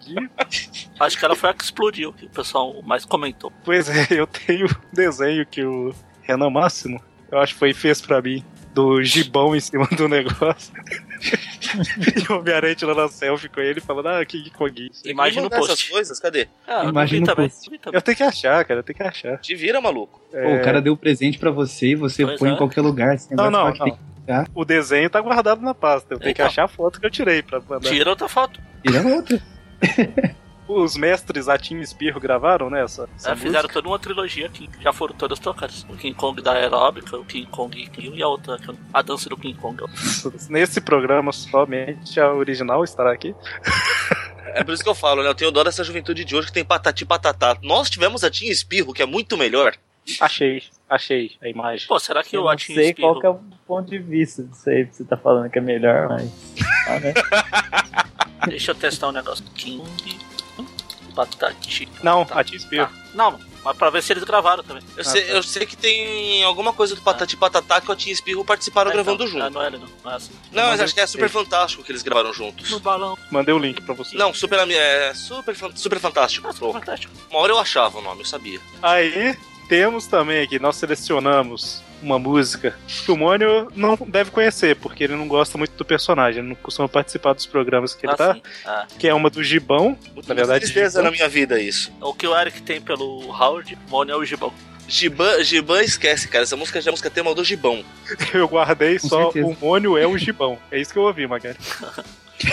[1.00, 3.52] Acho que ela foi a que explodiu, que o pessoal mais comentou.
[3.64, 5.92] Pois é, eu tenho um desenho que o
[6.22, 8.46] Renan Máximo, eu acho que foi fez pra mim,
[8.76, 10.72] do gibão em cima do negócio.
[12.16, 14.92] e o Homem-Aranha tirando a selfie com ele falando, ah, King Kong.
[15.04, 15.72] Imagina no post.
[15.72, 16.48] essas coisas, cadê?
[16.68, 17.50] Ah, Imagina o também.
[17.50, 17.72] post.
[17.92, 19.40] Eu tenho que achar, cara, eu tenho que achar.
[19.40, 20.22] Te vira, maluco.
[20.30, 22.54] Pô, o cara deu presente pra você e você Pois põe é.
[22.54, 23.16] em qualquer lugar.
[23.16, 23.74] Esse Não, não, não.
[23.74, 24.48] que tirar.
[24.54, 26.14] O desenho tá guardado na pasta.
[26.14, 26.48] Eu tenho que Então.
[26.48, 27.90] achar a foto que eu tirei pra mandar.
[27.90, 28.60] Tira outra foto.
[28.86, 29.42] Tira outra.
[30.68, 32.84] Os mestres Atim e Espirro gravaram, né?
[32.84, 35.84] Essa, essa É, fizeram toda uma trilogia que já foram todas tocadas.
[35.88, 39.38] O King Kong da aeróbica, o King Kong e a outra, que a dança do
[39.38, 39.84] King Kong.
[40.50, 43.36] Nesse programa somente a original estará aqui.
[44.56, 45.30] É por isso que eu falo, né?
[45.30, 47.56] Eu tenho dó dessa juventude de hoje que tem patati patatá.
[47.62, 49.76] Nós tivemos a Tim Espirro, que é muito melhor.
[50.20, 51.88] Achei, achei a imagem.
[51.88, 54.70] Pô, será que Eu o não sei qual que é o ponto de vista disso
[54.70, 56.32] aí, que você tá falando que é melhor, mas.
[56.88, 57.14] Ah, né?
[58.48, 59.44] Deixa eu testar um negócio.
[59.56, 59.84] King...
[61.16, 61.88] Patati.
[62.04, 62.90] Não, Atim e Espirro.
[63.14, 64.84] Não, mas pra ver se eles gravaram também.
[64.98, 68.44] Eu, sei, eu sei que tem alguma coisa do patati patatá que o Tim Espirro
[68.44, 69.50] participaram gravando Ah, junto.
[69.50, 69.80] não é, não.
[70.04, 70.34] Não é assim.
[70.52, 72.70] Não, mas acho que é super fantástico que eles gravaram juntos.
[72.70, 73.18] No balão.
[73.32, 74.16] Mandei o link pra você.
[74.18, 76.54] Não, super, é, super, super fantástico.
[76.54, 77.14] Pô, fantástico.
[77.30, 78.60] Uma hora eu achava o nome, eu sabia.
[78.84, 79.38] Aí
[79.68, 85.16] temos também aqui, nós selecionamos uma música que o Mônio não deve conhecer, porque ele
[85.16, 88.38] não gosta muito do personagem, ele não costuma participar dos programas que ele Ah, tá.
[88.66, 88.86] Ah.
[89.00, 89.98] Que é uma do Gibão,
[90.28, 90.60] na verdade.
[90.62, 91.06] tristeza Gibão.
[91.06, 91.92] na minha vida isso.
[92.02, 94.54] O que o Eric tem pelo Howard, Mônio é o Gibão.
[94.88, 96.44] Giban, Giban esquece, cara.
[96.44, 97.84] Essa música já é a música tema do Gibão.
[98.34, 99.48] Eu guardei Com só certeza.
[99.48, 100.58] o Mônio é o Gibão.
[100.72, 101.58] É isso que eu ouvi, Magari.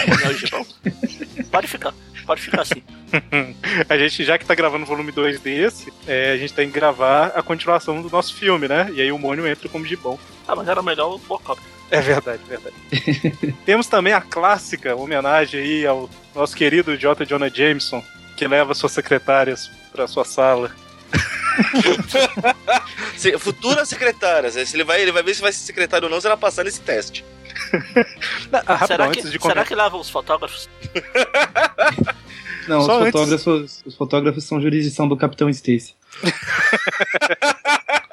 [0.07, 0.67] Mônio é o Gibão.
[1.51, 1.95] Pode ficar,
[2.27, 2.83] pode ficar assim.
[3.89, 6.75] a gente, já que tá gravando o volume 2 desse, é, a gente tem que
[6.75, 8.91] gravar a continuação do nosso filme, né?
[8.95, 10.19] E aí o Mônio entra como Gibão.
[10.47, 11.61] Ah, mas era melhor o Bocop.
[11.91, 12.75] É verdade, verdade.
[13.67, 17.27] Temos também a clássica homenagem aí ao nosso querido J.
[17.27, 18.03] Jonah Jameson,
[18.35, 20.75] que leva suas secretárias pra sua sala.
[23.17, 24.55] Se- Futuras secretárias.
[24.55, 26.65] Se ele vai, ele vai ver se vai ser secretário ou não se ela passar
[26.65, 27.25] nesse teste.
[28.53, 30.69] Ah, rapidão, será, que, de será que leva os fotógrafos?
[32.69, 35.95] Não, os Só antes- fotógrafos, os fotógrafos são jurisdição do Capitão Stacy.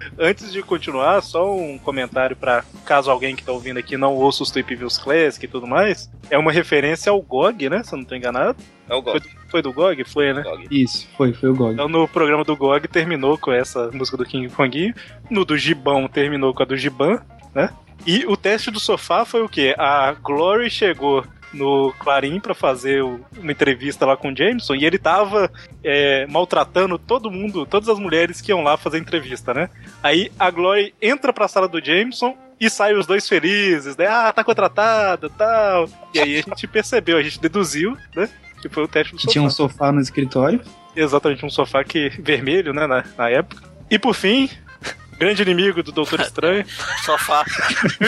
[0.18, 4.42] Antes de continuar, só um comentário pra caso alguém que tá ouvindo aqui não ouça
[4.42, 6.10] os Tweep Views Classic e tudo mais.
[6.30, 7.82] É uma referência ao GOG, né?
[7.82, 8.62] Se eu não tô enganado.
[8.88, 9.20] É o GOG.
[9.20, 10.04] Foi do, foi do GOG?
[10.04, 10.44] Foi, né?
[10.70, 11.74] Isso, foi, foi o GOG.
[11.74, 14.94] Então no programa do GOG terminou com essa música do King Konguinho.
[15.30, 17.20] No do Gibão terminou com a do Giban,
[17.54, 17.70] né?
[18.06, 19.74] E o teste do sofá foi o quê?
[19.78, 24.84] A Glory chegou no Clarim pra fazer o- uma entrevista lá com o Jameson e
[24.84, 25.50] ele tava
[25.82, 29.68] é, maltratando todo mundo, todas as mulheres que iam lá fazer entrevista, né?
[30.02, 34.06] Aí a Glory entra pra sala do Jameson e sai os dois felizes, né?
[34.06, 35.88] Ah, tá contratada tal.
[36.14, 38.28] E aí a gente percebeu, a gente deduziu, né?
[38.60, 39.32] Que foi o teste do Que sofá.
[39.32, 40.60] tinha um sofá no escritório.
[40.94, 43.62] Exatamente, um sofá que vermelho, né, na, na época.
[43.90, 44.50] E por fim,
[45.18, 46.64] grande inimigo do Doutor Estranho.
[47.04, 47.44] Sofá.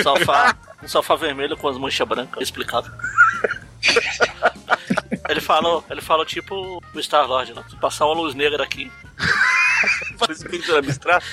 [0.02, 0.54] Sofá.
[0.82, 2.90] Um sofá vermelho com as manchas brancas, explicado.
[5.28, 7.62] Ele falou, ele falou tipo o Star Lord, né?
[7.68, 8.90] Se passar uma luz negra aqui.
[10.18, 11.24] Parece pintura abstrata.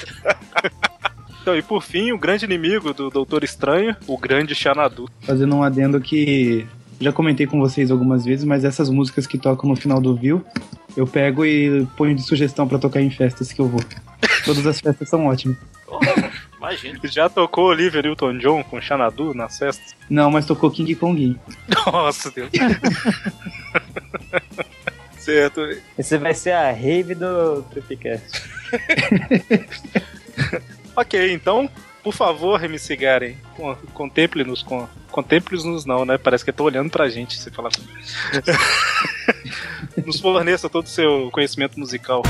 [1.41, 5.09] Então, e por fim, o grande inimigo do Doutor Estranho, o grande Xanadu.
[5.21, 6.67] Fazendo um adendo que
[6.99, 10.45] já comentei com vocês algumas vezes, mas essas músicas que tocam no final do View,
[10.95, 13.81] eu pego e ponho de sugestão pra tocar em festas que eu vou.
[14.45, 15.57] Todas as festas são ótimas.
[16.59, 16.99] Imagina.
[17.05, 19.95] Já tocou Olivia Newton-John com Xanadu nas festas?
[20.09, 21.39] Não, mas tocou King Konguinho.
[21.87, 22.49] Nossa, Deus.
[25.17, 25.61] certo.
[25.97, 28.43] Esse vai ser a rave do Tripcast.
[30.95, 31.69] Ok, então,
[32.03, 34.85] por favor, MC Garen, con- contemple-nos com.
[35.11, 36.17] Contemple-nos não, né?
[36.17, 37.69] Parece que eu tô olhando pra gente se falar.
[40.05, 42.21] Nos forneça todo o seu conhecimento musical.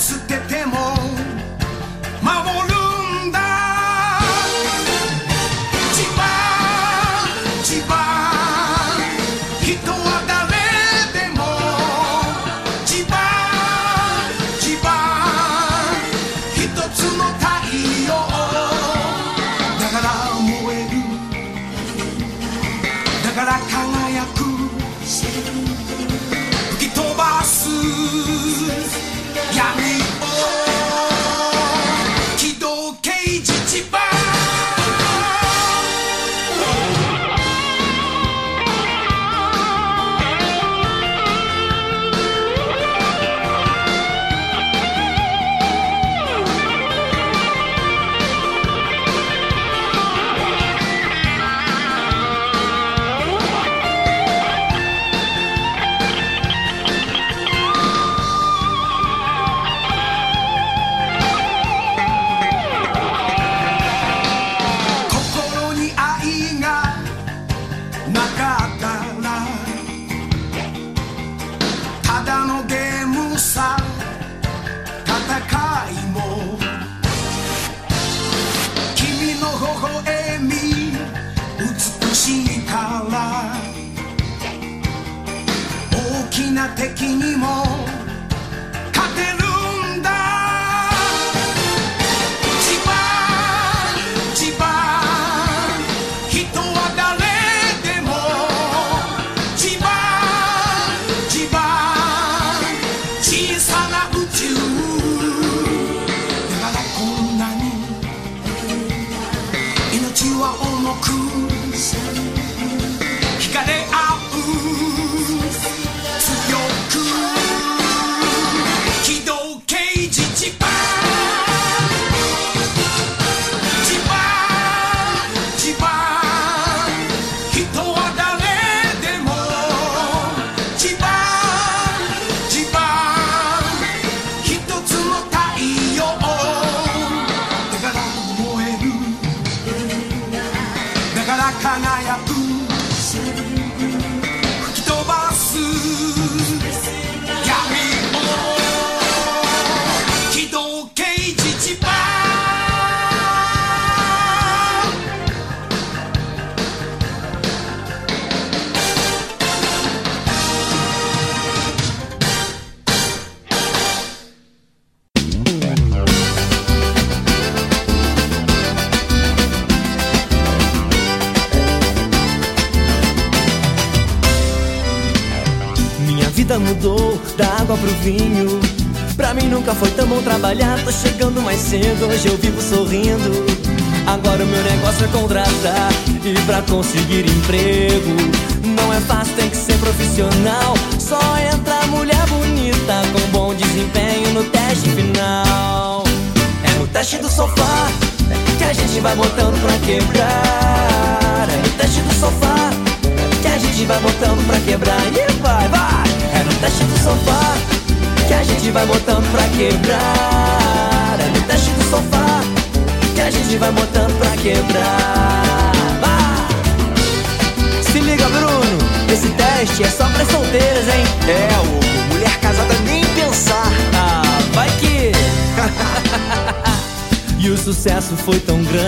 [0.00, 0.99] 捨てても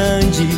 [0.02, 0.48] grande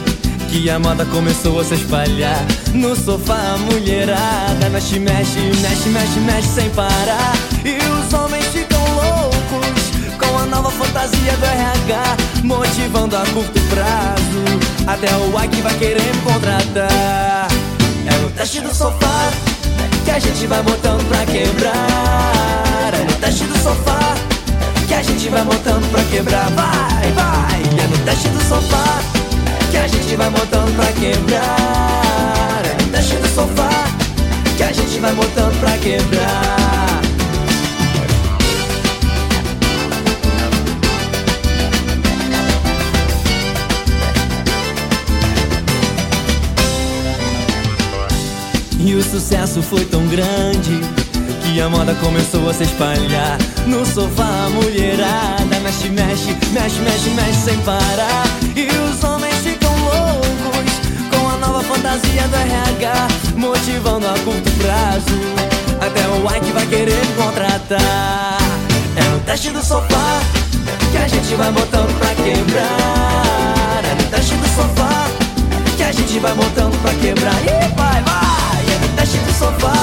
[0.48, 2.42] que a moda começou a se espalhar.
[2.72, 7.34] No sofá, a mulherada mexe, mexe, mexe, mexe, mexe sem parar.
[7.64, 9.82] E os homens ficam loucos
[10.18, 14.44] com a nova fantasia do RH, motivando a curto prazo.
[14.86, 17.48] Até o Ike vai querer me contratar.
[18.06, 19.30] É no teste do sofá
[20.04, 22.94] que a gente vai botando pra quebrar.
[22.94, 24.14] É no teste do sofá
[24.86, 26.48] que a gente vai montando pra quebrar.
[26.50, 29.23] Vai, vai, é no teste do sofá
[29.74, 33.88] que a gente vai montando pra quebrar Deixa do sofá
[34.56, 37.00] Que a gente vai montando pra quebrar
[48.78, 50.80] E o sucesso foi tão grande
[51.42, 53.38] que a moda começou a se espalhar.
[53.66, 58.24] No sofá, a mulherada mexe, mexe, mexe, mexe, mexe sem parar.
[58.54, 58.73] E
[61.84, 65.20] fantasia do RH, motivando a curto prazo.
[65.78, 68.38] Até o Ike vai querer contratar.
[68.96, 70.20] É no teste do sofá
[70.90, 73.82] que a gente vai botando pra quebrar.
[73.84, 75.06] É no teste do sofá
[75.76, 77.34] que a gente vai botando pra quebrar.
[77.42, 78.74] E vai, vai!
[78.74, 79.74] É no teste do sofá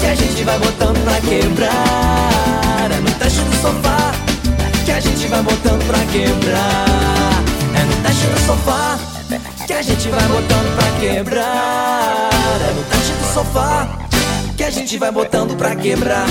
[0.00, 2.90] que a gente vai botando pra quebrar.
[2.90, 4.12] É no teste do sofá
[4.84, 7.42] que a gente vai botando pra quebrar.
[7.76, 9.11] É no teste do sofá
[9.66, 12.30] que a gente vai botando pra quebrar.
[12.68, 13.88] É no teste do sofá
[14.56, 16.26] que a gente vai botando pra quebrar.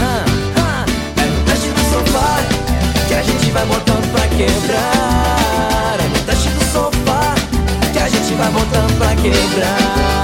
[1.17, 2.37] É no teste do sofá
[3.07, 5.97] que a gente vai botando pra quebrar.
[5.99, 7.35] É no teste do sofá
[7.93, 10.20] que a gente vai botando pra quebrar.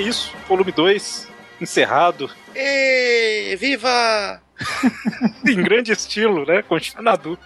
[0.00, 0.32] Isso.
[0.48, 1.28] Volume 2
[1.60, 2.30] encerrado.
[2.54, 4.42] Ê, viva!
[5.46, 6.62] em grande estilo, né?
[6.62, 7.38] Com Xanadu.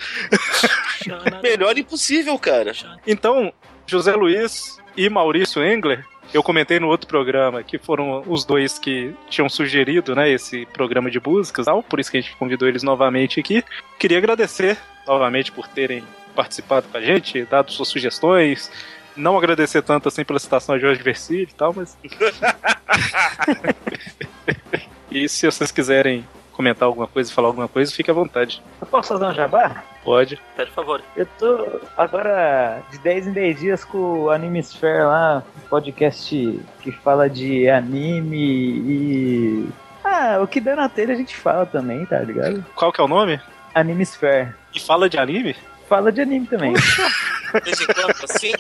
[1.43, 2.73] Melhor impossível, cara.
[3.07, 3.53] Então,
[3.87, 9.15] José Luiz e Maurício Engler eu comentei no outro programa que foram os dois que
[9.29, 12.69] tinham sugerido, né, esse programa de músicas, e tal, por isso que a gente convidou
[12.69, 13.63] eles novamente aqui.
[13.99, 16.03] Queria agradecer novamente por terem
[16.35, 18.71] participado com a gente, dado suas sugestões.
[19.17, 21.97] Não agradecer tanto assim pela citação a Jorge Versili e tal, mas.
[25.11, 26.25] e se vocês quiserem
[26.55, 28.63] comentar alguma coisa, falar alguma coisa, fique à vontade.
[28.81, 29.83] Eu posso fazer um jabá?
[30.03, 30.41] Pode.
[30.57, 31.03] Por favor.
[31.17, 36.93] Eu tô agora de 10 em 10 dias com o Animesphere lá, um podcast que
[36.93, 39.69] fala de anime e.
[40.05, 42.65] Ah, o que der na telha a gente fala também, tá ligado?
[42.75, 43.41] Qual que é o nome?
[43.75, 44.55] Animesphere.
[44.73, 45.57] E fala de anime?
[45.89, 46.73] Fala de anime também.
[46.73, 48.53] De vez em quando, assim.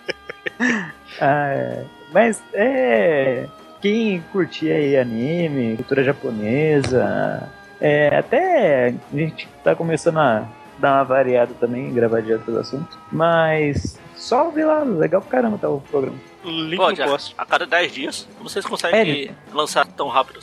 [1.19, 1.85] Ah, é.
[2.11, 3.47] Mas é.
[3.81, 7.49] Quem curtir aí anime, cultura japonesa,
[7.79, 10.47] é, até a gente tá começando a
[10.79, 12.97] dar uma variada também, gravar de outros assuntos.
[13.11, 16.17] Mas só ver lá, legal pra caramba tá o programa.
[16.43, 17.35] Link Pode, no a, post.
[17.37, 18.27] a cada 10 dias.
[18.37, 20.39] Como vocês conseguem lançar tão rápido?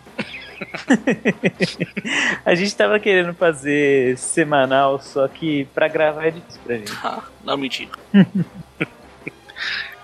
[2.44, 6.92] A gente tava querendo fazer semanal, só que pra gravar é difícil pra gente.
[7.02, 7.90] Ah, não mentira.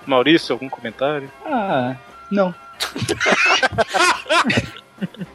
[0.07, 1.31] Maurício, algum comentário?
[1.45, 1.97] Ah,
[2.31, 2.55] não.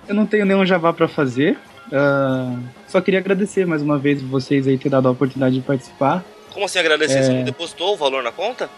[0.07, 1.57] Eu não tenho nenhum jabá pra fazer.
[1.91, 6.23] Ah, só queria agradecer mais uma vez vocês aí ter dado a oportunidade de participar.
[6.51, 7.19] Como assim agradecer?
[7.19, 7.23] É.
[7.23, 8.69] Você não depositou o valor na conta?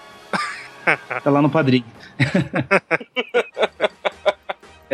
[1.24, 1.86] Tá lá no padrinho.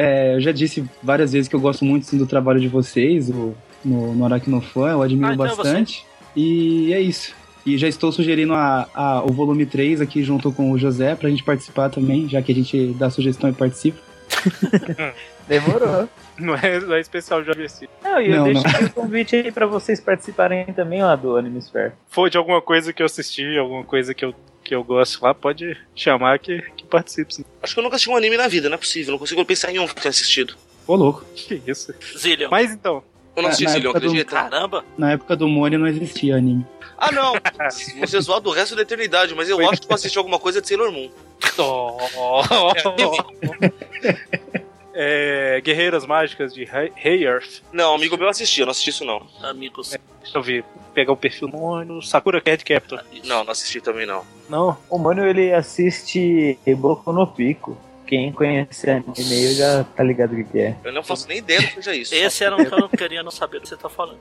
[0.02, 3.30] É, eu já disse várias vezes que eu gosto muito sim, do trabalho de vocês
[3.30, 3.53] o-
[3.84, 6.06] no, no Aracnofan, eu admiro Ah, então é bastante.
[6.36, 7.34] E é isso.
[7.65, 11.30] E já estou sugerindo a, a- o volume 3 aqui junto com o José pra
[11.30, 13.99] gente participar também, já que a gente dá sugestão e participa.
[15.48, 16.07] Demorou.
[16.40, 17.90] Não é, não é especial Jorge Versili.
[18.03, 18.72] Não, e eu Não, deixo não.
[18.72, 21.91] aqui o convite aí pra vocês participarem também lá do Animesphere.
[22.07, 24.34] For de alguma coisa que eu assisti, alguma coisa que eu,
[24.72, 27.43] que eu gosto lá, pode chamar que, que participe sim.
[27.61, 29.11] Acho que eu nunca assisti um anime na vida, não é possível.
[29.11, 30.56] Não consigo pensar em um que eu tenha assistido.
[30.88, 31.26] Ô, louco.
[31.35, 31.93] Que isso.
[32.18, 32.49] Zillion.
[32.49, 33.03] Mas então.
[33.35, 34.31] Eu não Na- assisti na Zillion, época do- acredita?
[34.31, 34.85] Caramba.
[34.98, 36.65] Na época do Mônio não existia anime.
[36.98, 37.34] Ah, não.
[37.99, 40.61] Você é zoado do resto da eternidade, mas eu acho que eu assisti alguma coisa
[40.61, 41.11] de Sailor Moon.
[45.03, 46.69] É, Guerreiras Mágicas de
[47.03, 47.64] Earth.
[47.73, 49.26] Não, amigo meu assistia, eu não assisti isso não.
[49.41, 49.98] Amigos.
[50.22, 50.64] Deixa eu ver.
[50.94, 53.03] Pegar o perfil no Sakura Cat Captor.
[53.23, 54.23] Não, não assisti também não.
[54.48, 54.78] Não?
[54.90, 57.76] O mano ele assiste Boku no Pico.
[58.06, 60.76] Quem conhece anime já tá ligado o que, que é.
[60.84, 62.14] Eu não faço nem ideia do que seja isso.
[62.14, 64.19] Esse era um que eu não queria não saber do que você tá falando.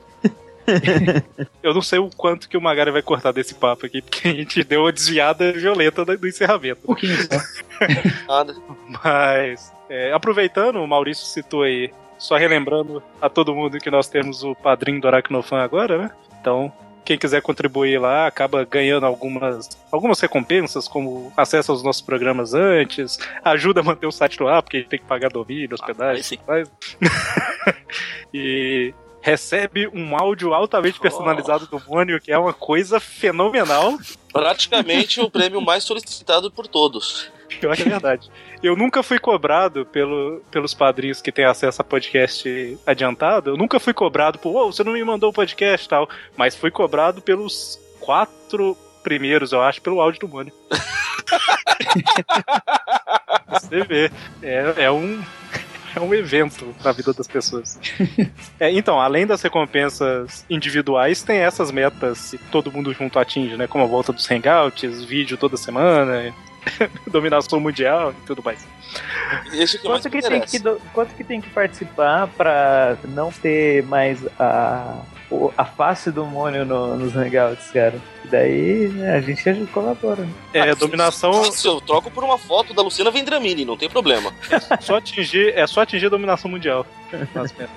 [1.61, 4.33] Eu não sei o quanto que o Magari vai cortar desse papo aqui, porque a
[4.33, 6.81] gente deu uma desviada violenta do do encerramento.
[6.83, 7.41] Um pouquinho só.
[8.27, 8.55] Nada.
[9.03, 14.41] Mas, é, aproveitando, o Maurício citou aí, só relembrando a todo mundo que nós temos
[14.41, 16.11] o padrinho do Aracnofan agora, né?
[16.39, 16.71] Então,
[17.03, 23.19] quem quiser contribuir lá acaba ganhando algumas, algumas recompensas, como acesso aos nossos programas antes,
[23.43, 26.39] ajuda a manter o site no ar, porque a gente tem que pagar domínio, hospedagem,
[26.47, 26.71] mas...
[28.33, 33.97] e recebe um áudio altamente personalizado do Mônio, que é uma coisa fenomenal.
[34.31, 37.29] Praticamente o prêmio mais solicitado por todos.
[37.59, 38.29] Pior que é verdade.
[38.61, 43.51] Eu nunca fui cobrado pelo, pelos padrinhos que têm acesso a podcast adiantado.
[43.51, 46.09] Eu nunca fui cobrado por, oh, você não me mandou o podcast e tal.
[46.35, 50.53] Mas fui cobrado pelos quatro primeiros, eu acho, pelo áudio do Mônio.
[53.49, 54.11] você vê.
[54.41, 55.21] É, é um.
[55.93, 57.77] É um evento na vida das pessoas.
[58.57, 63.67] É, então, além das recompensas individuais, tem essas metas que todo mundo junto atinge, né?
[63.67, 66.33] Como a volta dos hangouts, vídeo toda semana,
[67.07, 68.65] dominação mundial e tudo mais.
[69.53, 72.97] Esse que mais Quanto me que, tem que, do- quanto que tem que participar pra
[73.09, 74.99] não ter mais a,
[75.57, 77.95] a face do Mônio no- nos hangouts, cara?
[78.25, 80.23] Daí né, a gente já colabora.
[80.23, 80.31] Né?
[80.53, 81.31] É, dominação.
[81.31, 84.33] Nossa, eu troco por uma foto da Luciana Vendramini, não tem problema.
[84.81, 86.85] só atingir, é só atingir a dominação mundial.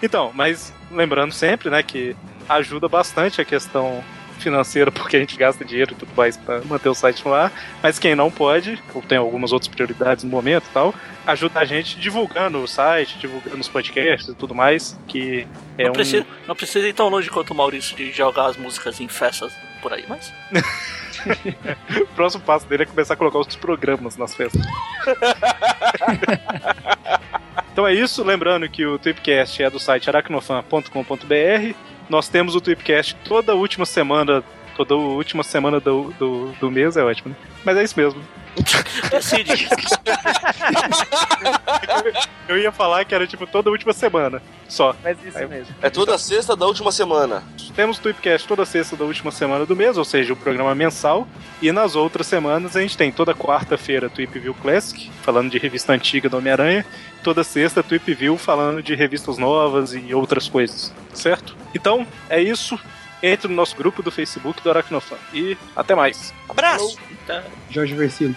[0.00, 2.14] Então, mas lembrando sempre, né, que
[2.48, 4.02] ajuda bastante a questão
[4.42, 7.52] financeira, porque a gente gasta dinheiro e tudo mais pra manter o site no ar,
[7.82, 10.94] mas quem não pode, ou tem algumas outras prioridades no momento e tal,
[11.26, 15.46] ajuda a gente divulgando o site, divulgando os podcasts e tudo mais, que
[15.76, 15.92] é não, um...
[15.92, 19.52] precisa, não precisa ir tão longe quanto o Maurício de jogar as músicas em festas
[19.80, 20.32] por aí, mas.
[22.00, 24.62] o próximo passo dele é começar a colocar os programas nas festas.
[27.72, 31.74] então é isso, lembrando que o Tweepcast é do site aracnofan.com.br.
[32.08, 34.42] Nós temos o Tweepcast toda última semana,
[34.76, 37.36] toda última semana do, do, do mês, é ótimo, né?
[37.64, 38.20] Mas é isso mesmo.
[39.10, 39.68] Decide.
[42.48, 44.42] Eu ia falar que era tipo toda última semana.
[44.68, 44.94] Só.
[45.02, 45.74] Mas isso mesmo.
[45.80, 47.42] É toda sexta da última semana.
[47.74, 51.28] Temos o Tweepcast toda sexta da última semana do mês, ou seja, o programa mensal.
[51.62, 55.92] E nas outras semanas a gente tem toda quarta-feira Tweep View Classic, falando de revista
[55.92, 56.84] antiga do Homem-Aranha.
[57.22, 61.56] Toda sexta Tweep View falando de revistas novas e outras coisas, certo?
[61.74, 62.78] Então, é isso.
[63.22, 65.16] Entre no nosso grupo do Facebook do Aracnofan.
[65.32, 66.32] E até mais.
[66.48, 66.96] Abraço!
[67.70, 68.36] Jorge Versilo.